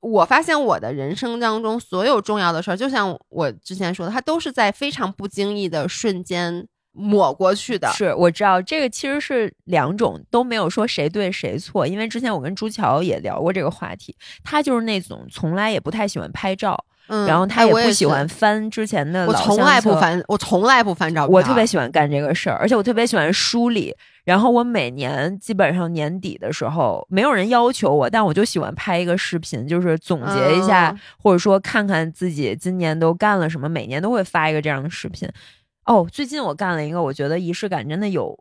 [0.00, 7.88] 我发现我的人生当中所有重要的事儿，就像我之前说的，它都是在非常不经意的瞬间抹过去的。
[7.88, 11.86] 是，我知道这个其实是两种，都没有说谁对谁错。
[11.86, 16.84] 因为之前我跟朱桥也聊过这个话题，他就是那种从来也不太喜欢拍照。
[17.08, 21.32] 嗯，然后他也不喜欢翻之前的，我从来不翻，我从来不翻照片。
[21.32, 23.94] 我特别喜欢干这个事儿，而且我特别喜欢梳理。
[24.26, 33.68] 然后我每年基本上年底的时候，没有人要求我，但我就喜欢拍一个视频，就是总结一下，或者说看看自己今年都干了什么。
[33.68, 35.26] 每年都会发一个这样的视频。
[35.84, 38.36] 哦，最近我干了一个我觉得仪式感真的有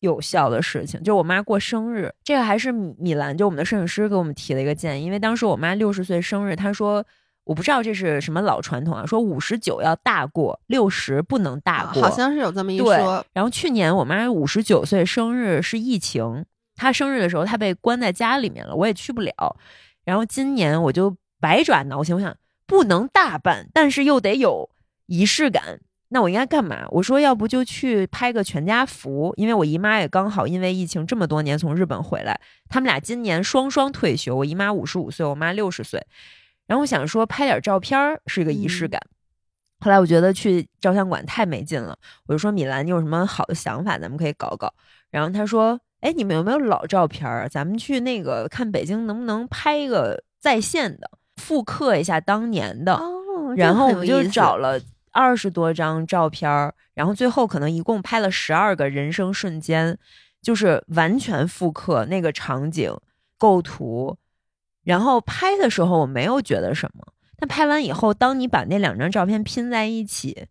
[0.00, 7.06] 有效的事情，就是我妈过生日，这个还是米米兰，就我们的摄影师给我们提了一个建议，因为当时我妈六十岁生日，她说。
[7.48, 13.24] 我不知道这是什么老传统啊，说五十九要大过，六十不能大过，好像是有这么一说。
[13.32, 16.44] 然后去年我妈五十九岁生日是疫情，
[16.76, 19.56] 她生日的时候她被关在家里面了，我也去不了。
[20.04, 22.36] 然后今年我就百爪挠心，我想
[22.66, 24.68] 不能大办，但是又得有
[25.06, 25.80] 仪式感，
[26.10, 26.86] 那我应该干嘛？
[26.90, 32.38] 我说要不就去拍个全家福，因为我姨妈也刚好因为疫情这么多年从日本回来，
[32.68, 36.06] 他们俩今年双双退休，我姨妈五十五岁，我妈六十岁。
[36.68, 39.00] 然后我想说拍点照片儿是一个仪式感，
[39.80, 44.72] 后来我觉得去照相馆太没劲了，我就说米兰，你有什么好的想法，咱们可以搞搞。
[45.10, 47.48] 然后他说，哎，你们有没有老照片儿？
[47.48, 52.94] 咱们去那个看北京能不能拍一个在线的，复刻一下当年的。
[52.94, 54.78] 哦，然后我们就找了
[55.10, 59.98] 二十多张照片儿，然后最后可能一共拍了十二个人生瞬间，
[60.42, 62.94] 就是完全复刻那个场景
[63.38, 64.18] 构图。
[64.88, 70.46] 然后拍的时候我没有觉得什么，但拍完以后，当你把那两张照片拼在一起，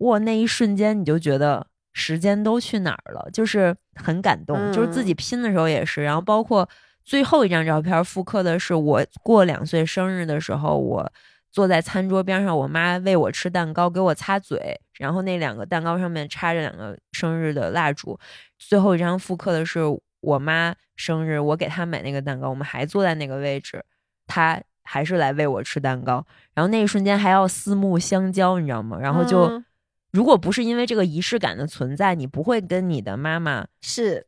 [0.00, 4.70] 哇，那一瞬间你就觉得时间都去哪儿了，就是很感动。
[4.74, 6.02] 就是自己拼的时候也是。
[6.04, 6.68] 然后包括
[7.02, 11.10] 最后一张照片复刻的是我过两岁生日的时候，我
[11.50, 18.20] 坐在餐桌边上，我妈喂我吃蛋糕，给我擦嘴，然后那两个蛋糕上面插着两个生日的蜡烛。
[18.58, 19.80] 最后一张复刻的是。
[20.20, 23.84] 我妈生日，我给她买那个蛋糕，我们还坐在那个位置，
[24.26, 28.98] 她还是来喂我吃蛋糕，然后那一瞬间还要四目相交，你知道吗？
[28.98, 29.62] 然后就，
[30.10, 34.26] 如果不是因为这个仪式感的存在，你不会跟你的妈妈是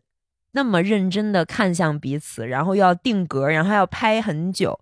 [0.53, 4.79] 那么认真的看向彼此，然后要定格，然后要拍很久，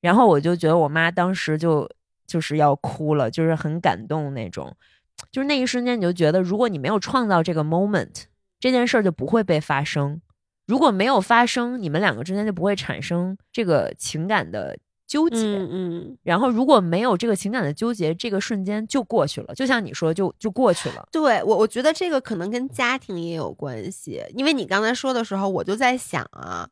[0.00, 1.90] 然后我就觉得我妈当时就
[2.26, 4.74] 就是要哭了，就是很感动那种，
[5.30, 8.24] 就是那一瞬间你就觉得，如果你没有创造这个 moment，
[8.60, 10.20] 这件事儿就不会被发生。
[10.68, 15.38] 如果没有发生，你们两个之间就不会产生这个情感的纠结。
[15.38, 16.18] 嗯嗯。
[16.22, 19.54] 然后如果没有这个情感的纠结，这个瞬间就过去了。
[19.54, 21.08] 就像你说，就就过去了。
[21.10, 24.22] 对我，我觉得这个可能跟家庭也有关系。
[24.34, 26.68] 因为你刚才说的时候，我就在想啊，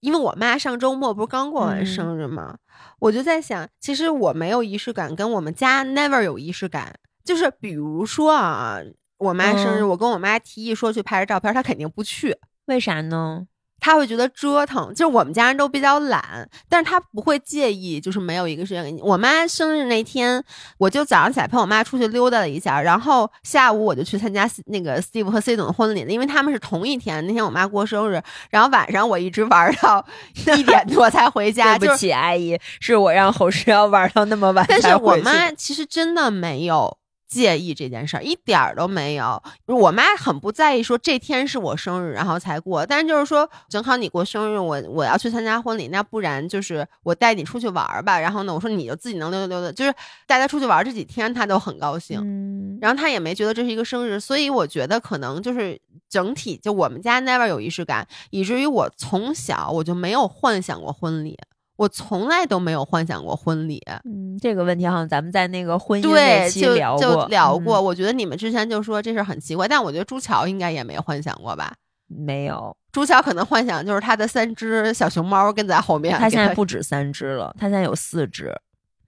[0.00, 2.58] 因为我妈上周末不是刚过完生日吗？
[2.98, 6.98] 我就在想，其实我没有仪式感，跟我们家 never 有仪式感。
[7.22, 8.80] 就是比如说啊，
[9.18, 12.36] 我妈生日，我跟我妈提议说去拍个照片，她肯定不去。
[12.70, 13.42] 为啥呢？
[13.82, 19.00] 他会觉得折腾，就是我们家人都比较懒，但是他不会介意，就是没有一个时间给你。
[19.00, 20.44] 我妈生日那天，
[20.76, 27.26] 我就早上起来陪我妈出去溜达了一下，然后下午我就去参加那个 Steve 和 C 总的婚礼了，因为他们是同一天。
[27.26, 30.04] 那天我妈过生日，然后晚上我一直玩到
[30.58, 31.78] 一点多才回家。
[31.78, 34.62] 对不起，阿姨，是我让侯世瑶玩到那么晚。
[34.68, 36.98] 但是我妈其实真的没有。
[37.30, 39.40] 介意这件事儿，一点儿都没有。
[39.66, 42.84] 我妈很不在意说这天是我生日，然后才过。
[42.84, 48.18] 但是就是说，正好你过生日，我我要去参加婚礼，那不然就是我带你出去玩儿吧。
[48.18, 49.94] 然后呢，我说你就自己能溜达溜达，就是
[50.26, 52.20] 带她出去玩儿这几天，她都很高兴。
[52.20, 61.38] 嗯，然后她也没觉得这是一个生日，所以我觉得可能就是整体就我们家 never 有仪式感，以至于我从小我就没有幻想过婚礼。
[61.80, 67.78] 我从来都没有幻想过婚礼，嗯，这个问题好像咱们在那个婚姻那，期就聊过，就聊过。
[67.78, 71.72] 嗯我觉得你们之前就说这事儿很奇怪，但我觉得朱桥应该也没幻想过吧。
[72.06, 78.54] 没有，朱桥可能幻想就是他的三只小熊猫跟在后面，他现在不止三只了，他现在有四只。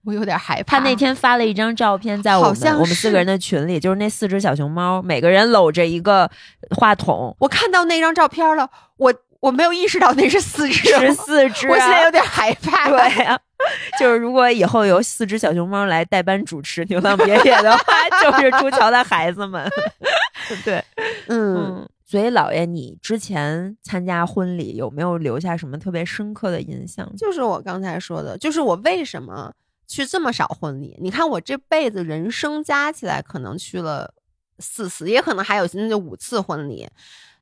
[0.03, 0.79] 我有点害怕。
[0.79, 6.27] 他那天发了一张照片，在我们我们四个人的群里，就是那四只小熊猫，每个人搂着一个
[6.75, 8.67] 话筒，我看到那张照片了，
[8.97, 9.13] 我
[9.43, 11.71] 我没有意识到那是四只，十四只、啊。
[11.71, 12.89] 我现在有点害怕。
[12.89, 13.37] 对呀、
[13.99, 17.83] 就是如果以后有四只小熊猫来代班主持《牛郎别野》的话，
[18.23, 19.69] 就是朱桥的孩子们。
[20.63, 20.81] 对，
[21.27, 21.89] 嗯，嗯。
[22.05, 27.11] 所以，姥爷，你之前参加婚礼有没有留下什么特别深刻的印象？
[27.17, 29.51] 就是我刚才说的，就是我为什么
[29.87, 30.95] 去这么少婚礼？
[31.01, 34.13] 你看我这辈子人生加起来可能去了
[34.59, 36.87] 四次，也可能还有那就五次婚礼。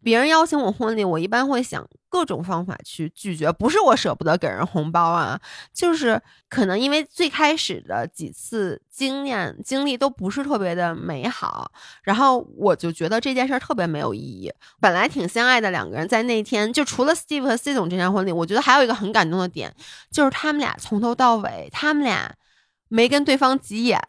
[0.04, 5.40] 别人邀请我婚礼，我一般会想各种方法去拒绝，不是我舍不得给人红包啊，
[5.74, 11.72] 就是可能因为最开始的几次经验经历都不是特别的美好，
[12.04, 14.52] 然后我就觉得这件事儿特别没有意义。
[14.80, 19.74] 本来挺相爱的两个人，在那天就除了 Steve 和 C 总这场婚礼，我觉得还有一个很感动的点，
[20.12, 22.34] 就是他们俩从头到尾，他们俩
[22.90, 24.00] 没跟对方急眼，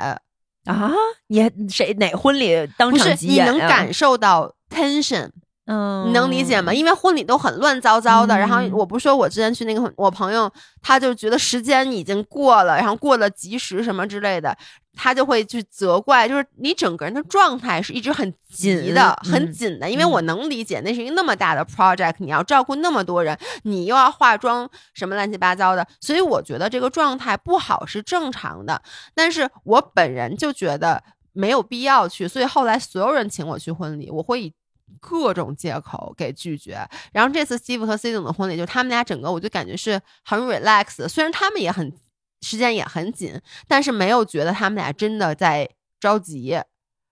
[0.64, 0.90] 啊，
[1.26, 3.50] 你谁哪婚礼当场急眼、啊？
[3.50, 5.30] 能感受到 tension。
[5.66, 6.74] 嗯，你能理解吗？
[6.74, 10.50] 因为婚礼都很乱糟糟的，嗯然后我不是说我之前去那个我朋友，
[10.80, 14.56] 他就觉得时间已经过了，然后过了及时什么之类的，
[14.96, 19.88] 他就会去责怪，就是你整个人的状态是一直很急的、紧很紧的。
[19.88, 28.82] 因为我嗯能理解，那是一个那么大的 project，你要照顾那么多人，你又要化妆什么乱七八糟的，所以我觉得这个状态不好是正常的。
[29.14, 34.52] 但是我本人就觉得没有必要去，所以后来所有人请我去婚礼，我会以。
[35.00, 36.78] 各种借口给拒绝，
[37.12, 41.92] 然后这次 Steve 和 C 总的婚礼，就他们俩整个我就感觉是很 relax 的，虽然他们也很
[42.40, 45.68] 时间也很紧，但是没有觉得他们俩真的在
[46.00, 46.60] 着急。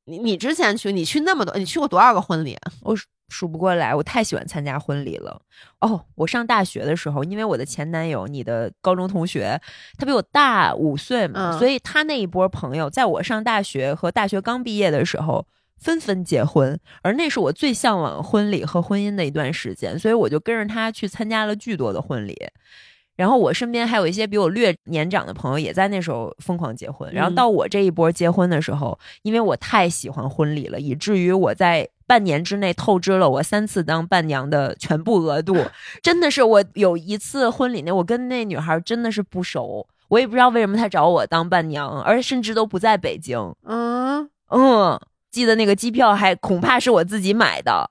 [0.07, 2.73] 你你之前去，你去那么多，你去过多少个婚礼啊？
[2.83, 5.41] 我数数不过来，我太喜欢参加婚礼了。
[5.81, 9.61] 哦，我上大学的时候，因为我的前男友，你的高中同学，
[9.99, 15.47] 他比我大五岁嘛，嗯所以他那一波朋友，在我上大学和大学刚毕业的时候。
[15.81, 22.37] 纷纷结婚，而那是我最向往婚礼和婚姻的一段时间，所以我就跟着他去参加了巨多的婚礼。
[23.17, 27.13] 然后我身边还有一些比我略年长的朋友，也在那时候疯狂结婚。
[27.13, 35.55] 然后到我这一波结婚的时候，因为我太喜欢婚礼了，以至于我在半年之内透支了我三次当伴娘的全部额度。
[36.03, 43.55] 真的是我有一次婚礼那，我跟那女孩真的是不熟，我也不知道为什么她找我当伴娘，而甚至都不在北京。
[43.65, 44.99] 嗯，嗯，
[45.31, 47.91] 记得那个机票还恐怕是我自己买的。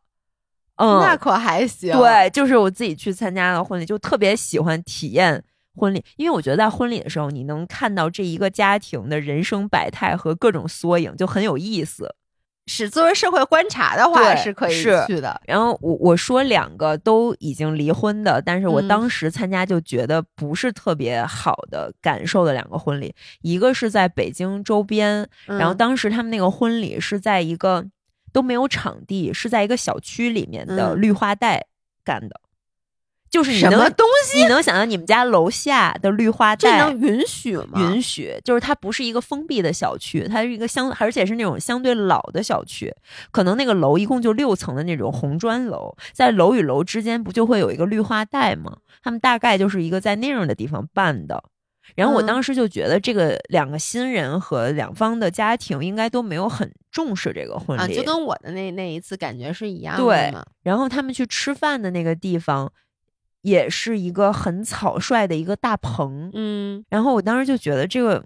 [0.75, 5.43] 嗯，那可还行。，对，就是我自己去参加的婚礼，就特别喜欢体验
[5.75, 12.15] 婚礼，因为我觉得在婚礼的时候，你能看到这一个家庭的人生百态和各种缩影，就很有意思。
[12.69, 15.03] 是作为社会观察的话是可以是。
[15.07, 15.41] 去的。
[15.45, 18.87] 然后我我说两个都已经离婚的，但是我嗯。
[18.87, 25.77] 当时参加就觉得不是特别好的感受的两个婚礼，一个是在北京周边，然后嗯。
[25.77, 27.85] 当时他们那个婚礼是在一个
[28.31, 31.01] 都没有场地，是在一个小区里面的嗯。
[31.01, 31.65] 绿化带
[32.03, 32.39] 干的，
[33.29, 34.39] 就是你什么东西？
[34.41, 37.79] 你能想象你们家楼下的绿化这带能允许吗？
[37.79, 42.93] 允许，就是它不是一个封闭的小区，它是一个相，而且是那种相对老的小区。
[43.31, 48.77] 可能那个楼一共就六层的那种红砖楼，在楼与楼之间不就会有一个绿化带吗？
[49.03, 51.43] 他们大概就是一个在那样的地方办的。
[51.95, 60.45] 然后我嗯当时就觉得，这个两个新人和两方的家庭应该都没有很重视这个婚礼，啊，就跟我的那那一次感觉是一样的对嘛。
[60.61, 62.71] 然后他们去吃饭的那个地方，
[63.41, 68.23] 也是一个很草率的一个大棚，嗯，然后我当时就觉得这个，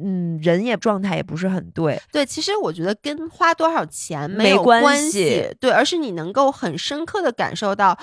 [0.00, 7.98] 嗯，人也状态也不是很对，对，其实我觉得跟花多少钱没有关系，系对，而是你能够很深刻的感受到。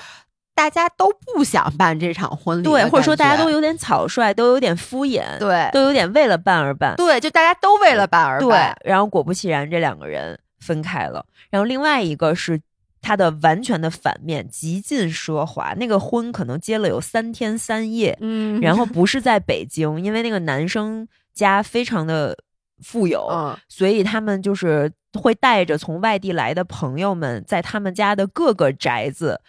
[0.56, 11.26] 大家都不想办这场婚礼对，或者说大家都有点草率，都有点敷衍，对都有点为了办而办，对，就大家都为了办而对办，，然后果不其然，这两个人分开了。
[11.50, 12.62] 然后另外一个是
[13.04, 15.76] 他的完全的反面，极尽奢华。
[15.76, 22.36] 那个婚可能结了有三天三夜，嗯，然后不是在北京，因为那个男生家非常的
[22.82, 29.42] 富有，嗯所以他们就是会带着从外地来的朋友们，在他们家的各个宅子。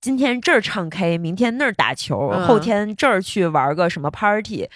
[0.00, 4.68] 今天这儿唱 K，明天那儿打球，嗯后天这儿去玩个什么 party，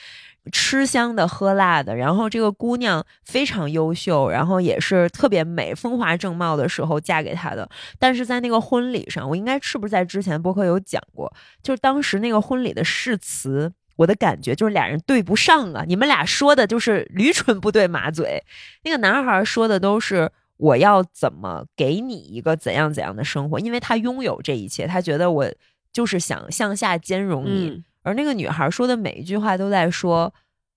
[0.49, 1.95] 吃香的喝辣的。
[1.95, 7.69] 然后这个姑娘非常优秀，然后也是特别美、风华正茂的时候嫁给他的。
[7.99, 11.33] 但是在那个婚礼上，我应该是不是在之前播客有讲过？
[11.63, 15.85] 就是当时那个婚礼的誓词，我的感觉就是俩人对不上啊！
[15.87, 18.43] 你们俩说的就是驴唇不对马嘴。
[18.85, 25.47] 那个男孩说的都是我要怎么给你一个怎样怎样的生活，因为他拥有这一切，他觉得我
[25.93, 27.83] 就是想向下兼容你。
[28.09, 30.33] 而那个女孩说的每一句话都在说，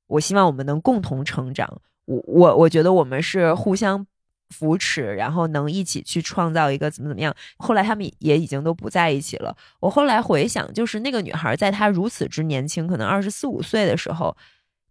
[0.08, 1.82] 我希望我们能共同成长。
[2.04, 4.06] 我我我觉得我们是互相
[4.50, 7.34] 扶持，然后能一起去创造一个怎么怎么样。
[7.58, 9.56] 后来他们也已经都不在一起了。
[9.80, 14.36] 我后来回想，就是那个女孩在她如此之年轻，可能二十四五岁的时候，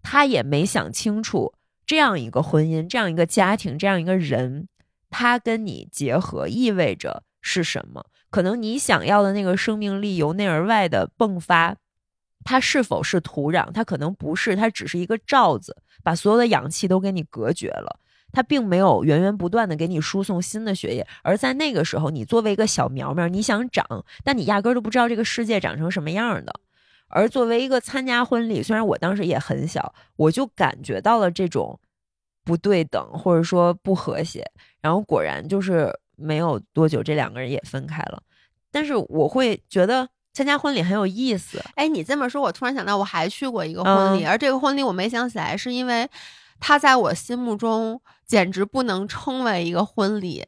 [0.03, 1.53] 她也没想清楚
[1.85, 4.67] 这样一个婚姻、这样一个家庭、这样一个人，
[5.11, 8.07] 他跟你结合意味着是什么？
[8.31, 11.77] 可能你想要的那个生命力由内而外的迸发，
[12.45, 13.71] 它是否是土壤？
[13.73, 17.99] 它可能不是，它只是一个罩子，把所有的氧气都给你隔绝了。
[18.33, 26.61] 它并没有源源不断的给你输送新的血液，而在那个时候，你作为一个小苗苗，你想长，但你压根儿都不知道这个世界长成什么样的。
[27.09, 31.81] 而作为一个参加婚礼，虽然我当时也很小，我就感觉到了这种
[32.45, 34.49] 不对等或者说不和谐。
[34.81, 38.23] 然后果然就是没有多久，这两个人也分开了。
[38.71, 40.09] 但是我会觉得
[40.41, 44.31] 参加婚礼很有意思，哎，你这么说，我突然想到，我还去过一个婚礼，嗯。
[44.31, 46.09] 而这个婚礼我没想起来，是因为
[46.59, 50.47] 它在我心目中简直不能称为一个婚礼，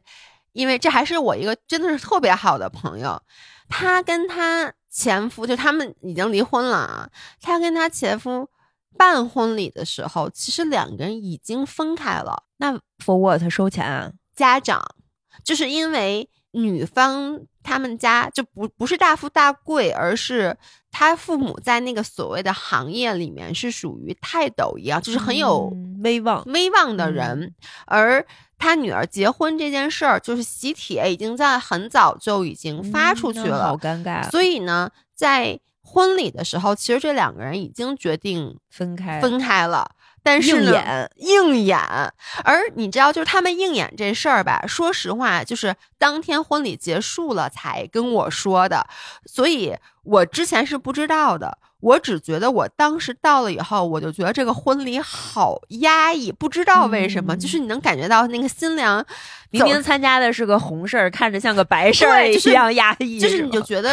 [0.53, 3.20] 因为这还是我一个真的是特别好的朋友，
[3.68, 7.11] 她跟她前夫就他们已经离婚了啊，
[7.43, 8.49] 她跟她前夫
[8.97, 12.72] 办婚礼的时候，其实两个人已经分开了，那
[13.05, 14.11] for what 收钱啊？
[14.34, 14.82] 家长
[15.45, 20.56] 就是因为女方他们家就不不是大富大贵，而是
[20.90, 26.42] 他父母在那个所谓的行业里面是属于泰斗一样，就是很有嗯威望。
[26.46, 27.54] 威望的人，
[27.86, 28.24] 而
[28.58, 39.90] 他女儿结婚这件事儿，就是喜帖已经在很早就已经发出去嗯好，尴尬，所以呢，在婚礼的时候，其实这两个人已经决定分开分开了。
[40.22, 41.78] 但是呢，硬演硬演，
[42.44, 48.86] 而你知道，就是他们硬演这事儿吧，说实话，就是当天婚礼结束了才跟我说的，
[49.26, 51.58] 所以我之前是不知道的。
[51.80, 59.04] 我只觉得我当时到了以后，我就觉得这个婚礼好压抑，不知道为什么，嗯就是你能感觉到那个新娘
[59.50, 63.90] 明明参加的是个红事儿，看着像个白事儿一样压抑，就是是你就觉得。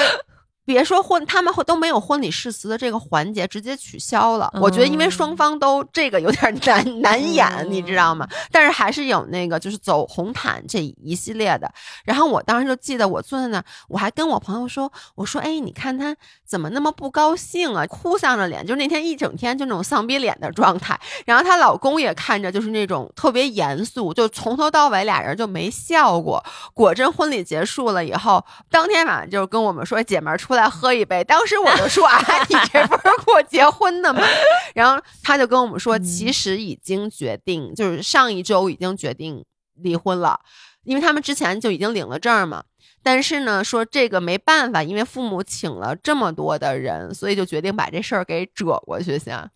[0.74, 4.49] 别说婚，他们会都没有婚礼誓词的这个环节，直接取消了。
[4.61, 8.28] 我觉得，因为双方都这个有点难难演，嗯你知道吗？
[8.51, 11.72] 但是还是有那个就是走红毯这一系列的。
[12.05, 16.15] 然后我当时就记得我坐在那儿，我还跟我朋友说：“我说，哎，你看他
[16.50, 21.00] 怎么那么不高兴啊，哭丧着脸，就那天一整天就那种丧逼脸的状态。
[21.28, 26.43] 然后她老公也看着就是那种特别严肃，就从头到尾俩人就没笑过。
[26.74, 31.24] 果真婚礼结束了以后，当天晚上就跟我们说姐们儿出来喝一杯。
[31.24, 32.20] 当时我就说啊，
[32.50, 34.22] 你这不是给我结婚的吗？
[34.74, 39.45] 然后他就跟我们说，嗯其实已经决定，就是上一周已经决定
[39.76, 40.39] 离婚了，
[40.84, 42.63] 因为他们之前就已经领了证嘛。
[43.01, 49.49] 但是呢，说这个没办法，因为父母请了这么多的人，所以就决定把这事儿给折过去先。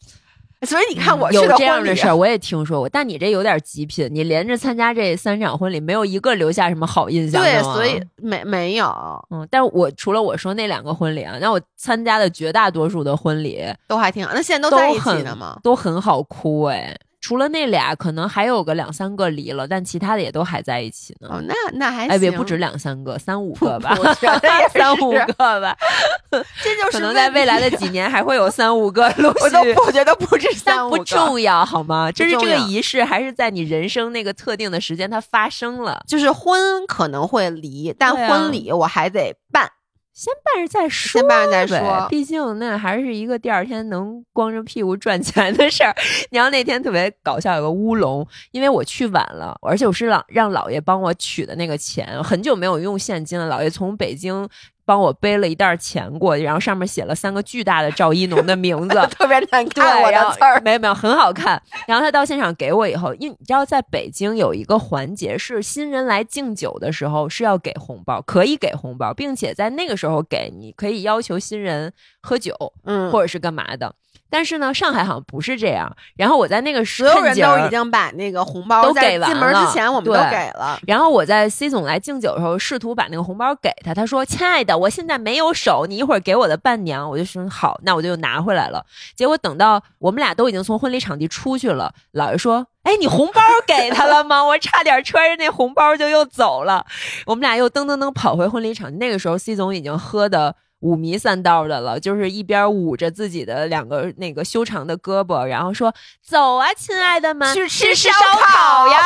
[0.66, 2.88] 所以你看，我去嗯有的婚礼这样的事儿，我也听说过。
[2.88, 8.88] 但你这有点极品，你连着参加这三场婚礼，没有一个留下什么好印象对，的吗所以没没有
[9.30, 14.32] 嗯，但是我除了我说那两个婚礼啊，那我参加的绝大多数的婚礼都还挺好。
[14.34, 15.60] 那现在都都在一起很呢吗？
[15.62, 16.98] 都很好哭哎。
[17.24, 21.30] 除了那俩，可能还有个两三个离了，但其他的也都还在一起呢。
[21.32, 25.74] 哦，那那还哎，也不止两三个，三五个吧，我觉得也 三五个吧，
[26.62, 29.94] 这就是可能在未来的几年还会有三五个陆我都不。
[29.94, 32.12] 觉得不止三但不五个，重要好吗？
[32.12, 39.70] 就是这个仪式，还是在你人生那个特定的时间它发生了，就是婚可能会离，但婚礼我还得办，
[40.14, 41.20] 先办着再说。
[41.20, 42.08] 先办着再说。
[42.10, 45.94] 毕竟那还是一个第二天能光着屁股赚钱的事儿。
[46.30, 53.54] 你要那天特别搞笑，有个乌龙，因为我去晚了，而且我是让让姥爷帮我取的那个钱，很久没有用现金了。
[53.54, 54.48] 姥爷从北京
[54.86, 61.62] 帮我背了一袋钱过去，然后上面写了三个巨大的赵一农的名字 特别难，看我的字儿，没有没有，很好看。
[61.88, 72.56] 然后他到现场给我以后，因为你知道，在北京有一个环节是新人来敬酒的时候是要给红包，可以给红包，并且在那个时候给，你可以要求新人喝酒
[72.86, 73.94] 嗯，或者是干嘛的。
[74.34, 75.96] 但是呢，上海好像不是这样。
[76.16, 80.80] 然后我在那个所有人都已经把那个红包都在给完进门了之前我们都对给了。
[80.88, 88.84] 然后我在 C 总来敬酒的时候，试图把那个红包给他，他说：“亲爱的，我现在没有手，你一会儿给我的伴娘。”我就说：“好，那我就拿回来了。”
[89.16, 96.84] 结果等到我们俩都已经从婚礼场地出去了，老爷说：“哎，你红包给他了吗？”我差点揣着那红包就又走了。
[97.28, 100.56] 我们俩又噔噔噔跑回婚礼场地，那个时候 C 总已经喝的。
[100.84, 109.00] 五迷三道的了，就是一边捂着自己的两个那个修长的胳膊，然后说：“走啊，亲爱的们，去吃吃烧烤呀！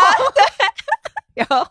[1.35, 1.67] ”然后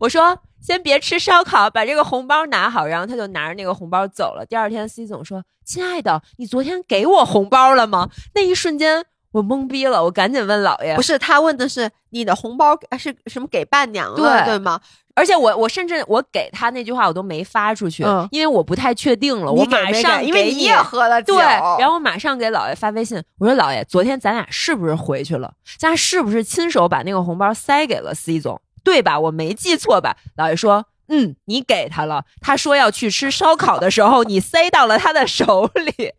[0.00, 4.44] 我说：“先别吃烧烤，把这个红包拿好。”然后他就拿着那个红包走了。
[4.44, 11.02] 第二天，C 总说：“亲爱的，你昨天给我红包了吗？”那一瞬间我懵逼了，我赶紧问姥爷不。
[11.02, 14.80] 是，他问的是你的红包呃是什么给伴娘了，对对吗？
[15.20, 19.52] 而且我我甚至我给他那句话我都没发出去，嗯因为我不太确定了。
[19.52, 21.44] 我马上给因为你也喝了酒，对，
[21.78, 25.52] 然后我马上给姥爷发微信，我说姥爷，昨天咱俩是不是回去了？
[25.78, 28.58] 咱俩是不是亲手把那个红包塞给了 C 总？
[28.82, 29.20] 对吧？
[29.20, 30.16] 我没记错吧？
[30.38, 32.24] 姥爷说，嗯，你给他了。
[32.40, 36.14] 他说要去吃烧烤的时候，你塞到了他的手里。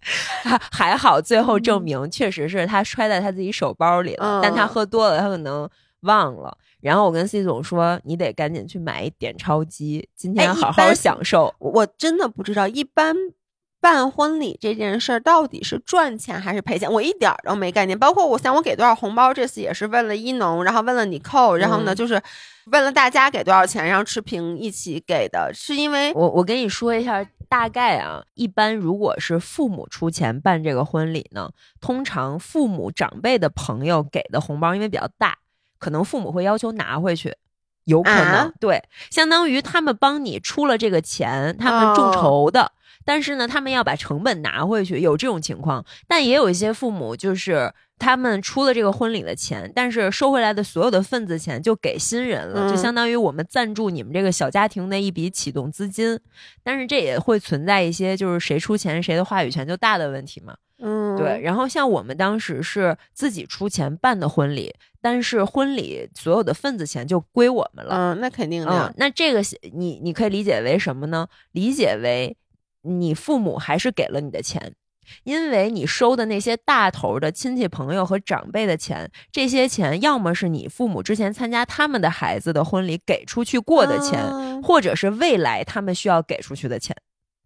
[0.72, 5.68] 还好，最后证明确实是他揣在他自己手包里了，嗯但他喝多了，他可能
[6.02, 6.56] 忘了。
[6.82, 11.54] 然后我跟 C 总说，你得赶紧去买一点钞机，今天好好享受。
[11.60, 13.16] 我我真的不知道，一般
[13.80, 17.98] 办婚礼这件事儿到底是赚钱还是赔钱，我一点儿都没概念。
[17.98, 22.22] 包括我想我给多少红包，这次也是问了一农，然后问了你扣，然后呢嗯就是
[22.66, 35.40] 问了大家给多少钱，然后持平一起给的，是因为我我跟你说一下大概啊，一般如果是父母出钱办这个婚礼呢，通常父母长辈的朋友给的红包因为比较大，
[35.82, 37.36] 可能父母会要求拿回去。
[37.86, 42.72] 有可能、啊对，相当于他们帮你出了这个钱，他们众哦筹的，
[43.04, 45.84] 但是呢，他们要把成本拿回去，有这种情况。
[46.08, 56.20] 但也有一些父母就是他们出了这个婚礼的钱，但是收回来的所有的份子钱就给新人了，就嗯相当于我们赞助你们这个小家庭的一笔启动资金。
[56.64, 60.56] 但是这也会存在一些就是谁出钱谁的话语权就大的问题嘛。
[61.22, 67.96] 嗯对，然后像我们当时是自己出钱办的婚礼，但是婚礼所有的份子钱就归我们了。
[67.96, 69.42] 嗯，那肯定的嗯，，那这个
[69.74, 71.28] 你你可以理解为什么呢？
[71.52, 72.36] 理解为
[72.84, 74.74] 你父母还是给了你的钱，
[75.24, 86.96] 因为你收的那些大头的亲戚朋友和长辈的钱，这些钱要么是你父母之前参加他们的孩子的婚礼给出去过的钱，啊或者是未来他们需要给出去的钱，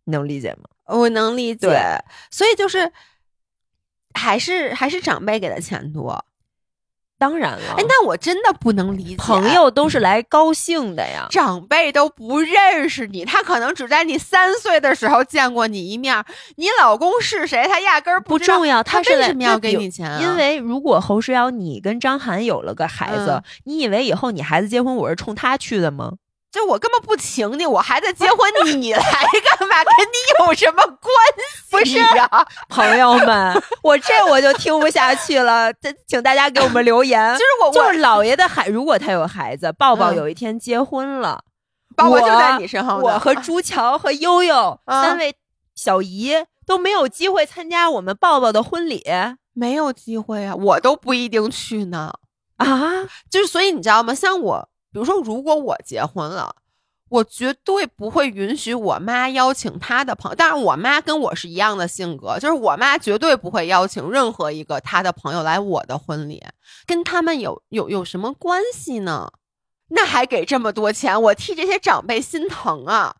[0.03, 0.69] 你能理解吗？
[0.87, 1.67] 我能理解，
[2.29, 2.91] 所以就是
[4.15, 6.25] 还是还是长辈给的钱多。
[7.17, 11.27] 当然了，哎，那我真的不能理解，朋友都是来高兴的呀。
[11.31, 16.25] 长辈都不认识你，他可能只在你三岁的时候见过你一面。
[16.57, 20.19] 你老公是谁，他压根儿不重要，他是为什么要给你钱啊？
[20.21, 26.15] 因为如果侯世瑶你跟张涵有了个孩子，嗯你以为以后你孩子结婚我是冲他去的吗？
[26.55, 29.75] 就我根本不请你，我还在结婚，你来干嘛？
[29.83, 31.69] 跟你有什么关系？
[31.69, 37.33] 不 是呀、朋友们，我这我就听不下去了， 这请大家给我们留言。
[37.33, 41.43] 就是我，我就是姥爷的孩，如果他有孩子，抱抱嗯有一天结婚了，
[41.97, 43.03] 我就在你身后呢。
[43.03, 45.35] 我和朱乔和悠悠、嗯三位
[45.75, 46.33] 小姨
[46.65, 49.03] 都没有机会参加我们抱抱的婚礼
[49.53, 52.13] 没有机会啊，我都不一定去呢。
[52.57, 52.69] 啊！
[53.29, 54.15] 就是所以你知道吗？
[54.15, 56.55] 像我，比如说，如果我结婚了。
[57.09, 66.43] 我绝对不会允许我妈邀请她的朋友，但是我妈跟我是一样的性格，就是我妈绝对不会邀请任何一个她的朋友来我的婚礼，
[66.87, 69.31] 跟他们有有有什么关系呢？
[69.89, 73.17] 那还给这么多钱，我替这些长辈心疼啊！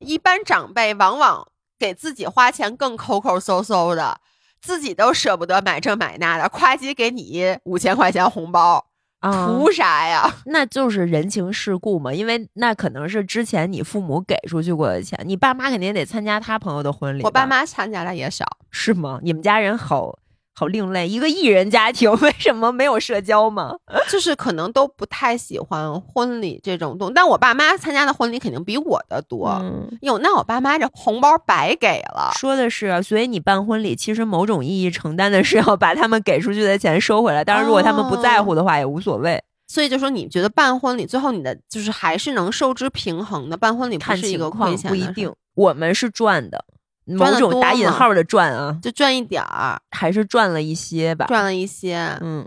[0.00, 1.46] 一般长辈往往
[1.78, 4.20] 给自己花钱更抠抠搜搜的，
[4.60, 8.84] 自己都舍不得买这买那的，夸叽给你五千块钱红包，
[9.22, 10.28] 图啥呀？
[10.46, 17.22] 那就是人情世故嘛，因为那可能是之前你父母给出去过的钱，你爸妈肯定得参加他朋友的婚礼。
[17.22, 19.20] 我爸妈参加的也少，是吗？
[19.22, 20.18] 你们家人好
[20.54, 23.74] 好另类，一个艺人家庭， 为什么没有社交吗？
[24.10, 27.14] 就是可能都不太喜欢婚礼这种东西。
[27.14, 29.48] 但我爸妈参加的婚礼肯定比我的多。
[29.62, 37.42] 嗯，哟，那我爸妈这红包白给了，说的是啊，所以你办婚礼，其实某种意义承担的是要把他们给出去的钱收回来。
[37.44, 39.42] 当然，如果他们不在乎的话，也无所谓。
[39.68, 46.62] 所以就说你觉得办婚礼最后你的就是还是能收支平衡的，办婚礼不看是一个情况亏钱的不一定，我们是赚的，
[47.04, 51.26] 某种打引号的赚啊，就赚一点儿，还是赚了一些吧。
[51.26, 52.16] 赚了一些。
[52.20, 52.46] 嗯，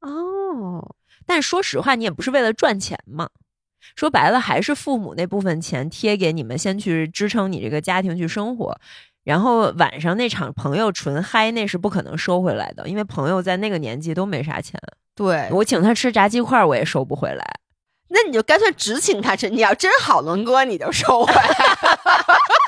[0.00, 0.94] 哦，
[1.26, 3.28] 但说实话，你也不是为了赚钱嘛。
[3.96, 8.78] 说白了，还是父母那部分钱贴给你们，先去支撑你这个家庭去生活。
[9.24, 14.80] 然后晚上那场朋友纯嗨，那是不可能收回来的，因为朋友在那个年纪都没啥钱。
[15.14, 17.44] 对，我请他吃炸鸡块，我也收不回来。
[18.08, 21.42] 那你就干脆只请他吃，你要真好伦哥，你就收回来。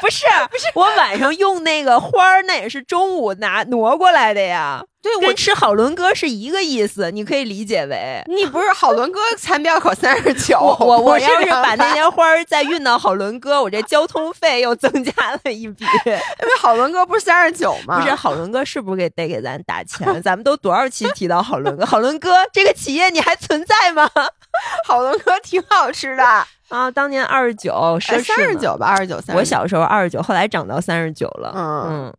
[0.00, 4.82] 不是 不是，我晚上用那个花儿，那也是中午拿挪过来的呀。
[5.02, 10.58] 对，跟吃好伦哥是一个意思，你可以理解为你不是好伦哥餐标考三十九。
[10.58, 15.12] 我我要是把那些花儿再运到好伦哥，我这交通费又增加
[15.44, 15.84] 了一笔。
[16.06, 18.00] 因为好伦哥不是三十九吗？
[18.00, 20.20] 不是好伦哥是不是给得给咱打钱？
[20.22, 21.86] 咱们都多少期提到好伦哥？
[21.86, 24.10] 好伦哥这个企业你还存在吗？
[24.88, 26.24] 好伦哥挺好吃的
[26.68, 29.20] 啊，当年二十九，三十九吧，二十九。
[29.20, 31.52] 三我小时候二十九，后来涨到三十九了。
[31.54, 32.14] 嗯嗯，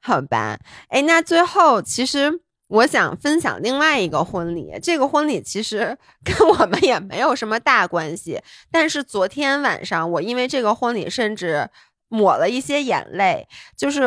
[0.00, 0.58] 好吧。
[0.88, 8.40] 哎，那最后其实我想分享另外一个婚礼，这个婚礼其实 跟我们也没有什么大关系，
[8.70, 11.68] 但是昨天晚上我因为这个婚礼甚至
[12.08, 13.46] 抹了一些眼泪。
[13.76, 14.04] 就是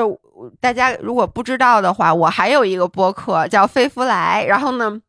[0.60, 5.02] 大家如果不知道的话，我还有一个播客叫飞福来，然后呢。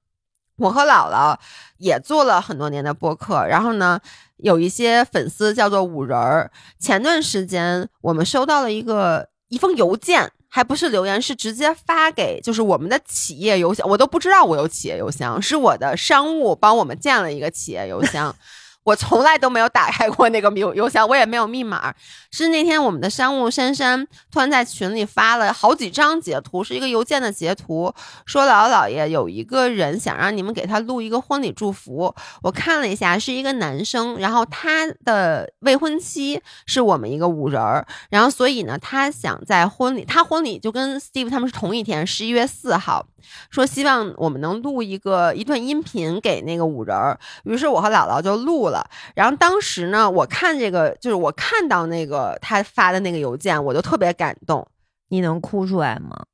[0.56, 1.36] 我和姥姥
[1.78, 3.98] 也做了很多年的播客，然后呢，
[4.36, 6.48] 有一些粉丝叫做五人儿。
[6.78, 18.32] 前段时间我们收到了一个一封邮件，还不是留言，是直接发给就是我们的企业邮箱，我都不知道我有企业邮箱，是我的商务帮我们建了一个企业邮箱。
[18.84, 21.92] 我从来都没有打开过那个邮邮箱，我也没有密码。
[22.30, 27.92] 是那天我们的商务珊珊突然在群里发了好几张截图，是一个邮件的截图，
[28.26, 32.14] 说姥姥姥爷有一个人想让你们给他录一个婚礼祝福。
[32.42, 43.06] 我看了一下，是一个男生，然后他的未婚妻是我们一个五人儿，然后所以呢，他想在婚礼，他婚礼就跟 Steve 他们是同一天，十一月四号。
[43.50, 48.73] 说希望我们能录一个一段音频给那个五人儿，于是我和姥姥就录了。
[49.14, 54.66] 然后当时呢，我看这个就是我看到那个他发的那个邮件，我就特别感动。
[55.08, 56.24] 你能哭出来吗？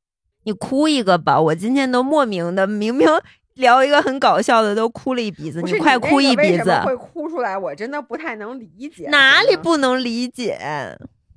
[0.44, 1.38] 你哭一个吧！
[1.38, 3.06] 我今天都莫名的，明明
[3.56, 5.60] 聊一个很搞笑的，都哭了一鼻子。
[5.60, 6.80] 你快哭一鼻子！
[6.84, 7.58] 会哭出来？
[7.58, 9.08] 我真的不太能理解。
[9.10, 10.96] 哪里不能理解？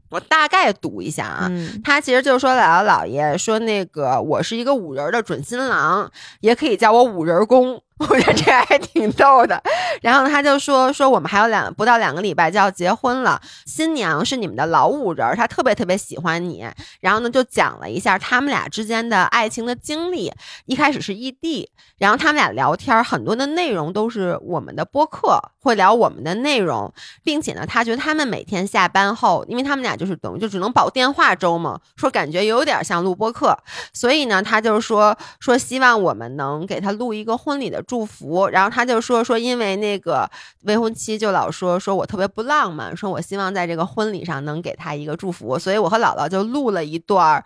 [0.09, 1.51] 我大概读一下啊，
[1.83, 7.81] 他其实就是说姥姥姥爷说那个我是一个五人的准新郎，也可以叫我五人公。
[7.99, 9.61] 我觉得这还挺逗的，
[10.01, 16.67] 然后他就说说我们还有两不到两个礼拜就要结婚了，新娘是你们的老五人，他特别特别喜欢你。
[17.01, 20.33] 然后呢，就讲了一下他们俩之间的爱情的经历。
[20.65, 21.69] 一开始是异地，
[21.99, 26.91] 然后他们俩聊天，很多的内容都是我们的播客会聊我们的内容，
[27.23, 33.55] 并且呢，他觉得他们每天下班后，因为他们俩就是等于就只能保电话粥嘛，说感觉有点像录播客，
[33.93, 37.82] 所以呢，他就说说希望我们能给他录一个婚礼的。
[37.83, 40.29] 祝福，然后他就说说，因为那个
[40.63, 47.43] 未婚妻就老说说我特别不浪漫，说我希望在这个婚礼上能给他一个祝福，所以我和姥姥就录了一段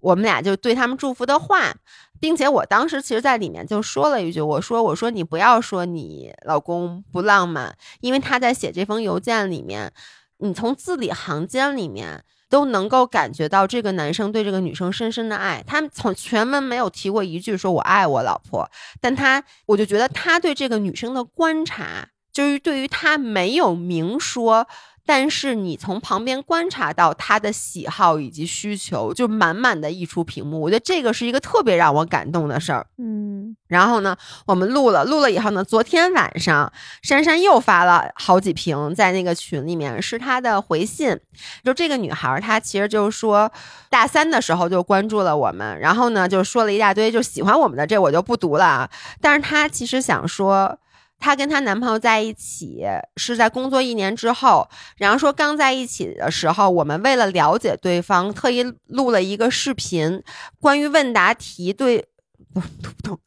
[0.00, 1.74] 我们俩就对他们祝福的话，
[2.20, 9.92] 并且我当时其实在里面就说了一句，我说我说你不要说你老公不浪漫，因为他在写这封邮件里面，
[10.38, 12.24] 你从字里行间里面。
[12.52, 24.68] 都能够感觉到这个男生对这个女生深深的爱，他们从全文没有提过一句说我爱我老婆，但他我就觉得他对这个女生的观察，就是对于他没有明说。
[25.04, 30.60] 但是你从旁边观察到他的喜好以及需求，就满满的溢出屏幕。
[30.60, 32.86] 我觉得这个是一个特别让我感动的事儿。
[32.98, 36.72] 嗯，然后呢，我们录了，录了以后呢，昨天晚上
[37.02, 41.18] 珊珊又发了好几瓶在那个群里面，是她的回信。
[41.64, 43.50] 就这个女孩，她其实就是说，
[43.90, 48.88] 大三的时候就关注了我们，然后呢，就说了一大堆，就喜欢我们的这我就不读了。
[49.20, 50.78] 但是她其实想说。
[51.22, 52.84] 她跟她男朋友在一起
[53.16, 60.22] 是在工作一年之后，然后说刚在一起的时候，我们为了了解对方，特意录了一个视频，
[60.60, 61.72] 关于问答题。
[61.72, 62.04] 对，
[62.52, 63.18] 不读不懂。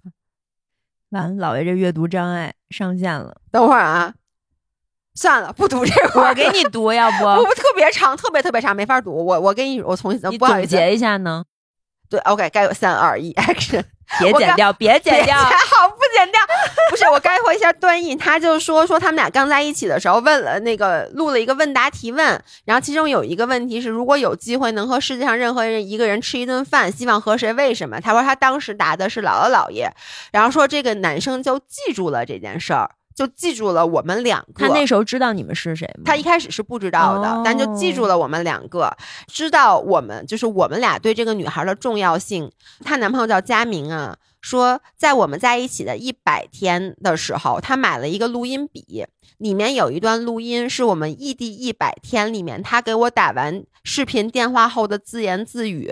[1.11, 3.37] 完，老爷这阅读障碍上线了。
[3.49, 4.13] 等会儿啊，
[5.13, 6.29] 算了，不读这块儿。
[6.29, 7.19] 我给你读，要 不？
[7.19, 9.13] 不不，特别长，特别特别长，没法读。
[9.25, 10.19] 我我给你，我重新。
[10.29, 11.45] 你总结一下呢？
[12.09, 13.85] 对，OK，该有三二一，Action。
[14.19, 16.39] 别剪掉，别剪掉， 好不剪掉。
[16.89, 27.51] 不是我概括一下段意，他就说说他们俩刚在一起的时候问了那个录了一个问答提问，然后其中有一个问题是如果有机会能和世界上任何人一个人吃一顿饭，希望和谁？
[27.53, 27.99] 为什么？
[27.99, 29.89] 他说他当时答的是姥姥姥爷，
[30.31, 32.91] 然后说这个男生就记住了这件事儿。
[33.15, 34.67] 就记住了我们两个。
[34.67, 36.03] 他那时候知道你们是谁吗？
[36.05, 38.95] 他一开始是不知道的，但就记住了我们两个，
[39.27, 42.51] 知道我们就是我们俩对这个女孩的重要性。
[42.83, 49.05] 她男朋友叫佳明啊，说在我们在一起的一百天的时候，他买了一个录音笔，
[49.37, 55.91] 里面有一段录音是我们异地一百天里面他给我打完视频电话后的自言自语，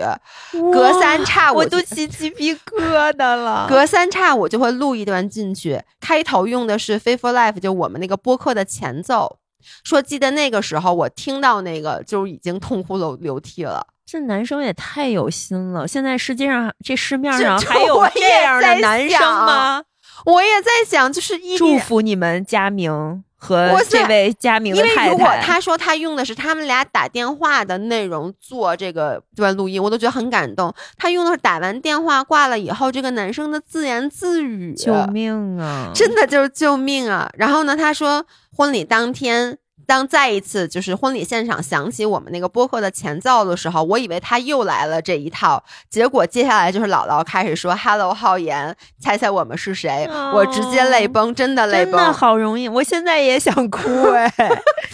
[0.72, 3.66] 隔三差五我都起鸡皮疙瘩了。
[3.68, 9.38] 隔三差五就会录一段进去，开头用的是《Faithful Life》，就我们那个播客的前奏。
[9.82, 13.86] 说记得那个时候，我听到那个就已经痛哭流流涕了。
[14.04, 15.88] 这男生也太有心了！
[15.88, 19.82] 现在世界上这市面上还有 这样的男生吗？
[20.26, 25.46] 我也在想，就是一祝福你们佳明和这位佳明因为如果的太太。
[25.46, 30.74] 他说他用的是他们俩打电话的内容做这个段录音，我都觉得很感动。
[30.96, 35.90] 他用的是打完电话挂了以后，这个男生的自言自语，救命啊！
[35.94, 37.30] 真的就是救命啊！
[37.36, 38.24] 然后呢，他说
[38.56, 39.58] 婚礼当天。
[39.86, 54.32] 当再一次就是婚礼现场响起我们那个播客的前奏的时候，我以为他又来了这一套，结果接下来就是姥姥开始说 “Hello，浩言，猜猜我们是谁？”哦我直接泪崩，真的泪真的崩，好容易，我现在也想哭 哎，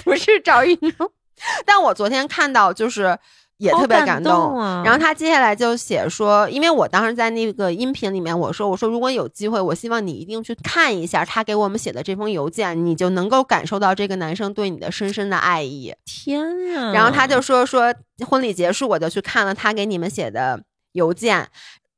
[0.04, 1.10] 不是找一种。
[1.64, 3.18] 但我昨天看到就是
[3.60, 4.58] 也特别好感动。
[4.58, 4.82] 啊！
[4.84, 15.94] 然后他接下来就写说，因为我当时在那个音频里面我说，我说如果有机会，我希望你一定去看一下他给我们写的这封邮件，你就能够感受到这个男生对你的深深的爱意。
[16.04, 16.40] 天
[16.72, 16.92] 呀！
[16.92, 17.94] 然后他就说说
[18.26, 20.62] 婚礼结束，我就去看了他给你们写的
[20.92, 21.48] 邮件。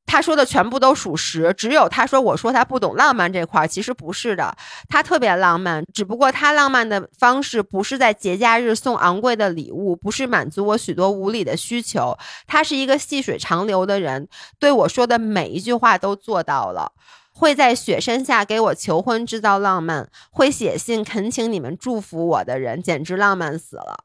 [0.05, 4.55] 他说的全部都属实，只有他说我说他不懂浪漫这块儿，其实不是的，
[4.89, 16.93] 他特别浪漫，只不过他浪漫的方式不是在节假日送昂贵的礼物，不是满足我许多无理的需求，他是一个细水长流的人，对我说的每一句话都做到了。
[17.35, 24.05] 会在雪山下给我求婚，制造浪漫；会写信恳请你们祝福我的人，简直浪漫死了。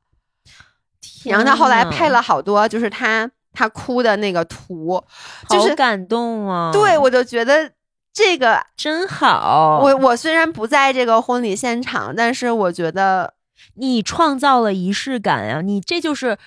[1.25, 5.03] 然后他后来配了，了好多，就是他他哭的那个图，
[5.49, 6.71] 就是好感动啊！
[6.71, 7.71] 对我就觉得
[8.13, 9.81] 这个，真好。
[9.83, 13.33] 我我虽然不在这个婚礼现场，但是我觉得
[13.75, 16.37] 你创造了仪式感呀、你这就是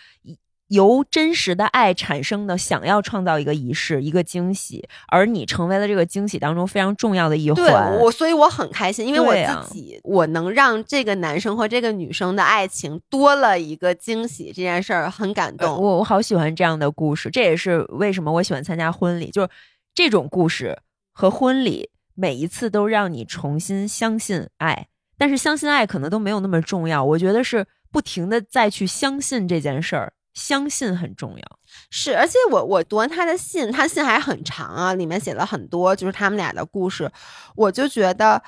[0.70, 7.98] 由真实的爱产生的，想要创造一个仪式、一个惊喜，而你成为了这个惊喜当中非常重要的一环对环。
[7.98, 15.82] 我，所以我很开心，因为我自己、我能让这个男生和这个女生的爱情多了一个惊喜，这件事儿很感呃动。
[15.82, 19.48] 我我好喜欢这样的故事，这也是为什么我喜欢参加婚礼，就是
[19.92, 20.78] 这种故事
[21.12, 24.86] 和婚礼每一次都让你重新相信爱，
[25.18, 31.58] 但是相信爱可能都没有那么重要，我觉得是不停的再去相信这件事儿，相信很重要。
[31.90, 37.10] 是，而且我我读完他的信，他信还很长啊，里面写了很多就是他们俩的故事，
[37.56, 38.42] 我就觉得。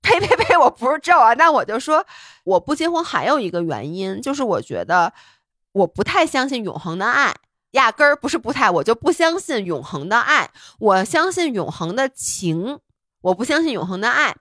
[0.00, 0.56] 呸呸呸！
[0.56, 2.06] 我不是咒啊，那我就说
[2.44, 5.12] 我不结婚还有一个原因，就是我觉得
[5.72, 7.34] 我不太相信永恒的爱，
[7.72, 12.78] 压根儿不是不太，我就不相信永恒的爱，我相信永恒的情，
[13.22, 14.36] 我不相信永恒的爱。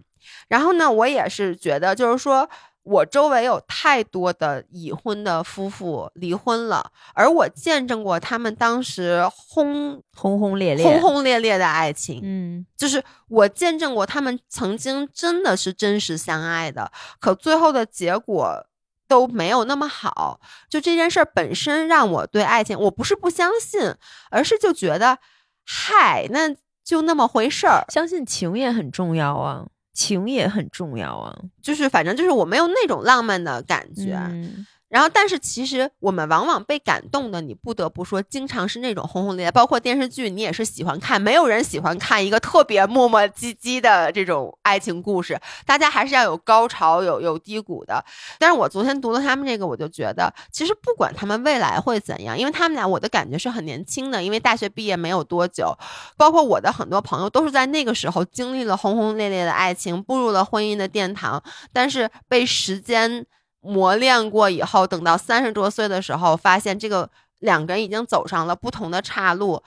[0.47, 2.47] 然后呢，我也是觉得，就是说
[2.87, 18.65] 我周围有太多的已婚的夫妇离婚了，而我见证过他们当时轰轰轰烈烈，轰轰烈烈的爱情，嗯，就是我见证过他们曾经真的是真实相爱的，可最后的结果
[19.07, 20.39] 都没有那么好。
[20.69, 23.93] 就这件事儿本身让我对爱情，我不是不相信，
[24.31, 25.17] 而是就觉得，
[25.65, 27.83] 嗨，那就那么回事儿。
[27.89, 29.67] 相信情也很重要啊，
[29.97, 31.35] 情也很重要啊。
[31.61, 34.15] 就是反正就是我没有那种浪漫的感觉。
[34.29, 41.21] 嗯然后，但是其实我们往往被感动的，你不得不说，经常是那种轰轰烈烈，包括电视剧，你也是喜欢看。
[41.21, 48.01] 没有人喜欢看一个特别磨磨唧唧的这种爱情故事，大家还是要有高潮，有有低谷的。
[48.39, 55.77] 但是我昨天读了他们这个，我就觉得，其实不管他们未来会怎样，因为他们俩我的感觉是很年轻的，因为大学毕业没有多久，
[56.15, 61.43] 包括我的很多朋友都是在那个时候经历了轰轰烈烈的爱情，步入了婚姻的殿堂，
[61.73, 63.25] 但是被时间。
[63.67, 69.61] 磨练过以后，等到三十多岁的时候，发现这个两个人已经走上了不同的岔路。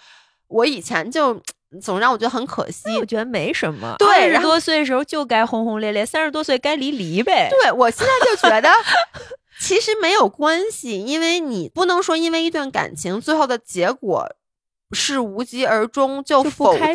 [0.49, 1.41] 我以前就
[1.81, 2.89] 总让我觉得很可惜。
[2.99, 3.95] 我觉得没什么。
[3.99, 7.49] 对二十多岁的时候就该轰轰烈烈，三十多岁该离离呗。
[7.51, 8.69] 对我现在就觉得，
[9.61, 14.27] 其实没有关系，因为你不能说因为一段感情最后的结果
[14.93, 16.95] 是无疾而终就否定，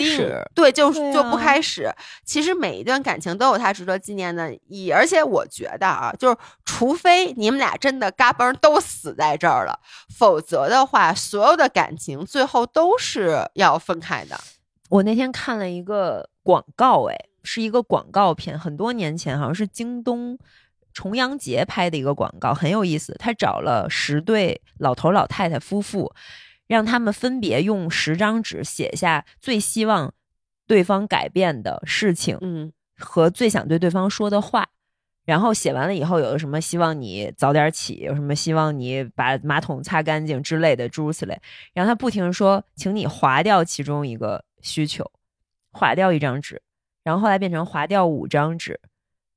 [0.54, 1.90] 对，就对就不啊开始。
[2.26, 6.36] 其实每一段感情都有它值得纪念的意义，而且我觉得啊，就是
[6.66, 9.80] 除非你们俩真的嘎嘣都死在这儿了，
[10.18, 14.40] 否则的话，所有的感情最后都是要分开的。
[14.90, 20.38] 我那天看了一个广告，哎，是一个广告片，很多年前，好像是京东
[20.94, 23.16] 重阳节拍的一个广告，很有意思。
[23.18, 26.14] 他找了十对老头老太太夫妇，
[26.68, 30.14] 让他们分别用十张纸写下最希望
[30.68, 34.68] 对方改变的事情嗯和最想对对方说的话。
[35.26, 41.42] 然后写完了以后，有什么希望你早点起，有什么希望你把马桶擦干净之类的，诸如此类。
[41.74, 45.12] 然后他不停地说，请你划掉其中一个需求，
[45.72, 46.62] 划掉一张纸，
[47.04, 48.80] 然后后来变成划掉五张纸，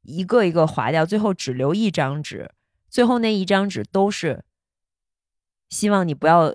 [0.03, 2.51] 一个一个划掉，最后只留一张纸，
[2.91, 4.45] 最后那一张纸都是
[5.71, 6.55] 希望你不要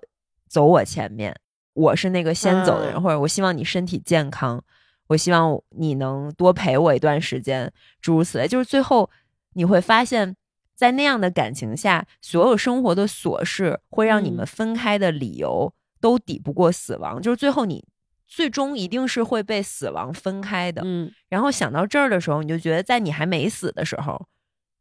[0.54, 1.36] 走我前面，
[1.74, 4.64] 我是那个先走的人，嗯或者我希望你身体健康，
[5.08, 8.48] 我希望你能多陪我一段时间，诸如此类。
[8.48, 9.10] 就是最后
[9.54, 10.36] 你会发现，
[10.76, 17.84] 在那样的感情下，所有生活的琐事会让你们嗯分开的理由都抵不过死亡，就是最后你
[18.28, 20.84] 最终一定是会被死亡分开的。
[20.86, 24.28] 嗯然后想到这儿的时候，你就觉得在你还没死的时候，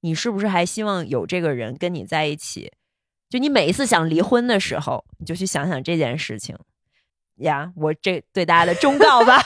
[0.02, 2.70] 你是不是还希望有这个人跟你在一起？
[3.32, 6.54] 就你每一次想离婚的时候，你就去想想这件事情
[7.36, 7.72] 呀。
[7.76, 9.40] 我这对大家的忠告吧，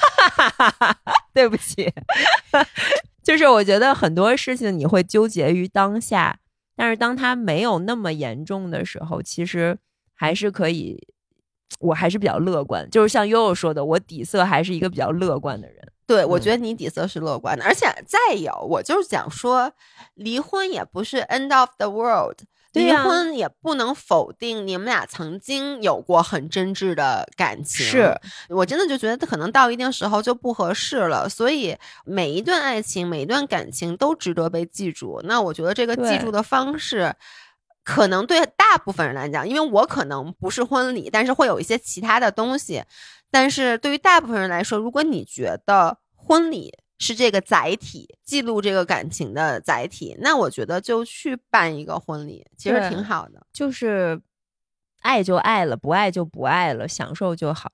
[1.32, 1.88] 对不起，
[3.22, 6.40] 就是我觉得很多事情你会纠结于当下，
[6.74, 9.78] 但是当它没有那么严重的时候，其实
[10.16, 11.06] 还是可以。
[11.80, 15.92] 我还是比较乐观，就是像悠悠说的，我底色还是一个比较乐观的人。
[16.06, 19.72] 对，我嗯觉得你底色是乐观的，而且再有，我就是想说，
[20.14, 22.38] 离婚也不是 end of the world，
[22.76, 27.84] 离婚也不能否定你们俩曾经有过很真挚的感情。
[27.86, 28.14] 是，
[28.48, 35.20] 我真的就觉得可能到一定时候就不合适了，所以每一段爱情、每一段感情都值得被记住。
[35.24, 37.14] 那我觉得这个记住的方式。
[37.88, 42.82] 可能对大部分人来讲，因为我可能不是婚礼，但是会有一些其他的东西。
[43.30, 53.46] 但是对于大部分人来说，如果你觉得婚礼是这个载体，记录这个感情的载体，那我觉得就去办一个婚礼，其实挺好的。
[53.52, 54.20] 就是
[55.02, 57.70] 爱就爱了，不爱就不爱了，享受就好。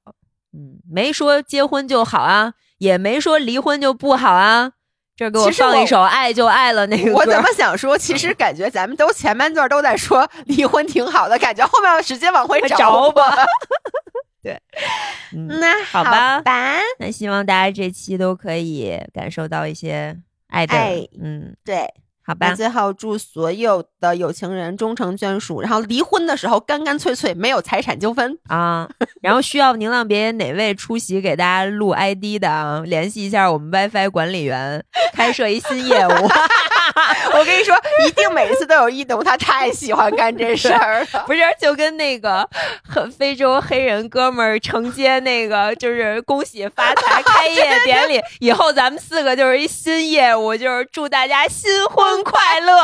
[0.53, 4.73] 嗯，没说结婚就好啊，也没说离婚就不好啊。
[5.15, 7.19] 这儿给我放一首《爱就爱了》那个歌。
[7.19, 13.23] 我怎么想说，其实感觉咱们都前半段都在说 离婚挺好的，感觉后面直接往回找找吧。
[14.43, 14.59] 对，
[15.33, 20.17] 嗯，那好吧吧，那希望大家这期都可以感受到一些
[20.49, 21.93] 爱的，爱嗯，对。
[22.25, 28.39] 好吧，最后祝所有的有情人终成眷属，然后离婚的时候干干脆脆，没有财产纠纷。
[28.49, 28.89] 啊，
[29.21, 36.11] 然后需要宁浪别野哪位出席给大家录 ID 的啊，联系一下我们 WiFi 管理员，开设一新业务。
[37.35, 37.75] 我跟你说，
[38.07, 41.25] 一定每次都有一农，他太喜欢干这事儿了。
[41.27, 42.47] 不是，就跟那个
[42.85, 52.77] 很非洲黑人哥们儿承接那个，就是恭喜发财 开业典礼，以后咱们四个就是一新业务，就是祝大家新婚快乐，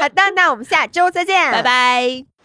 [0.00, 2.35] 好的，那我们下周再见，拜拜。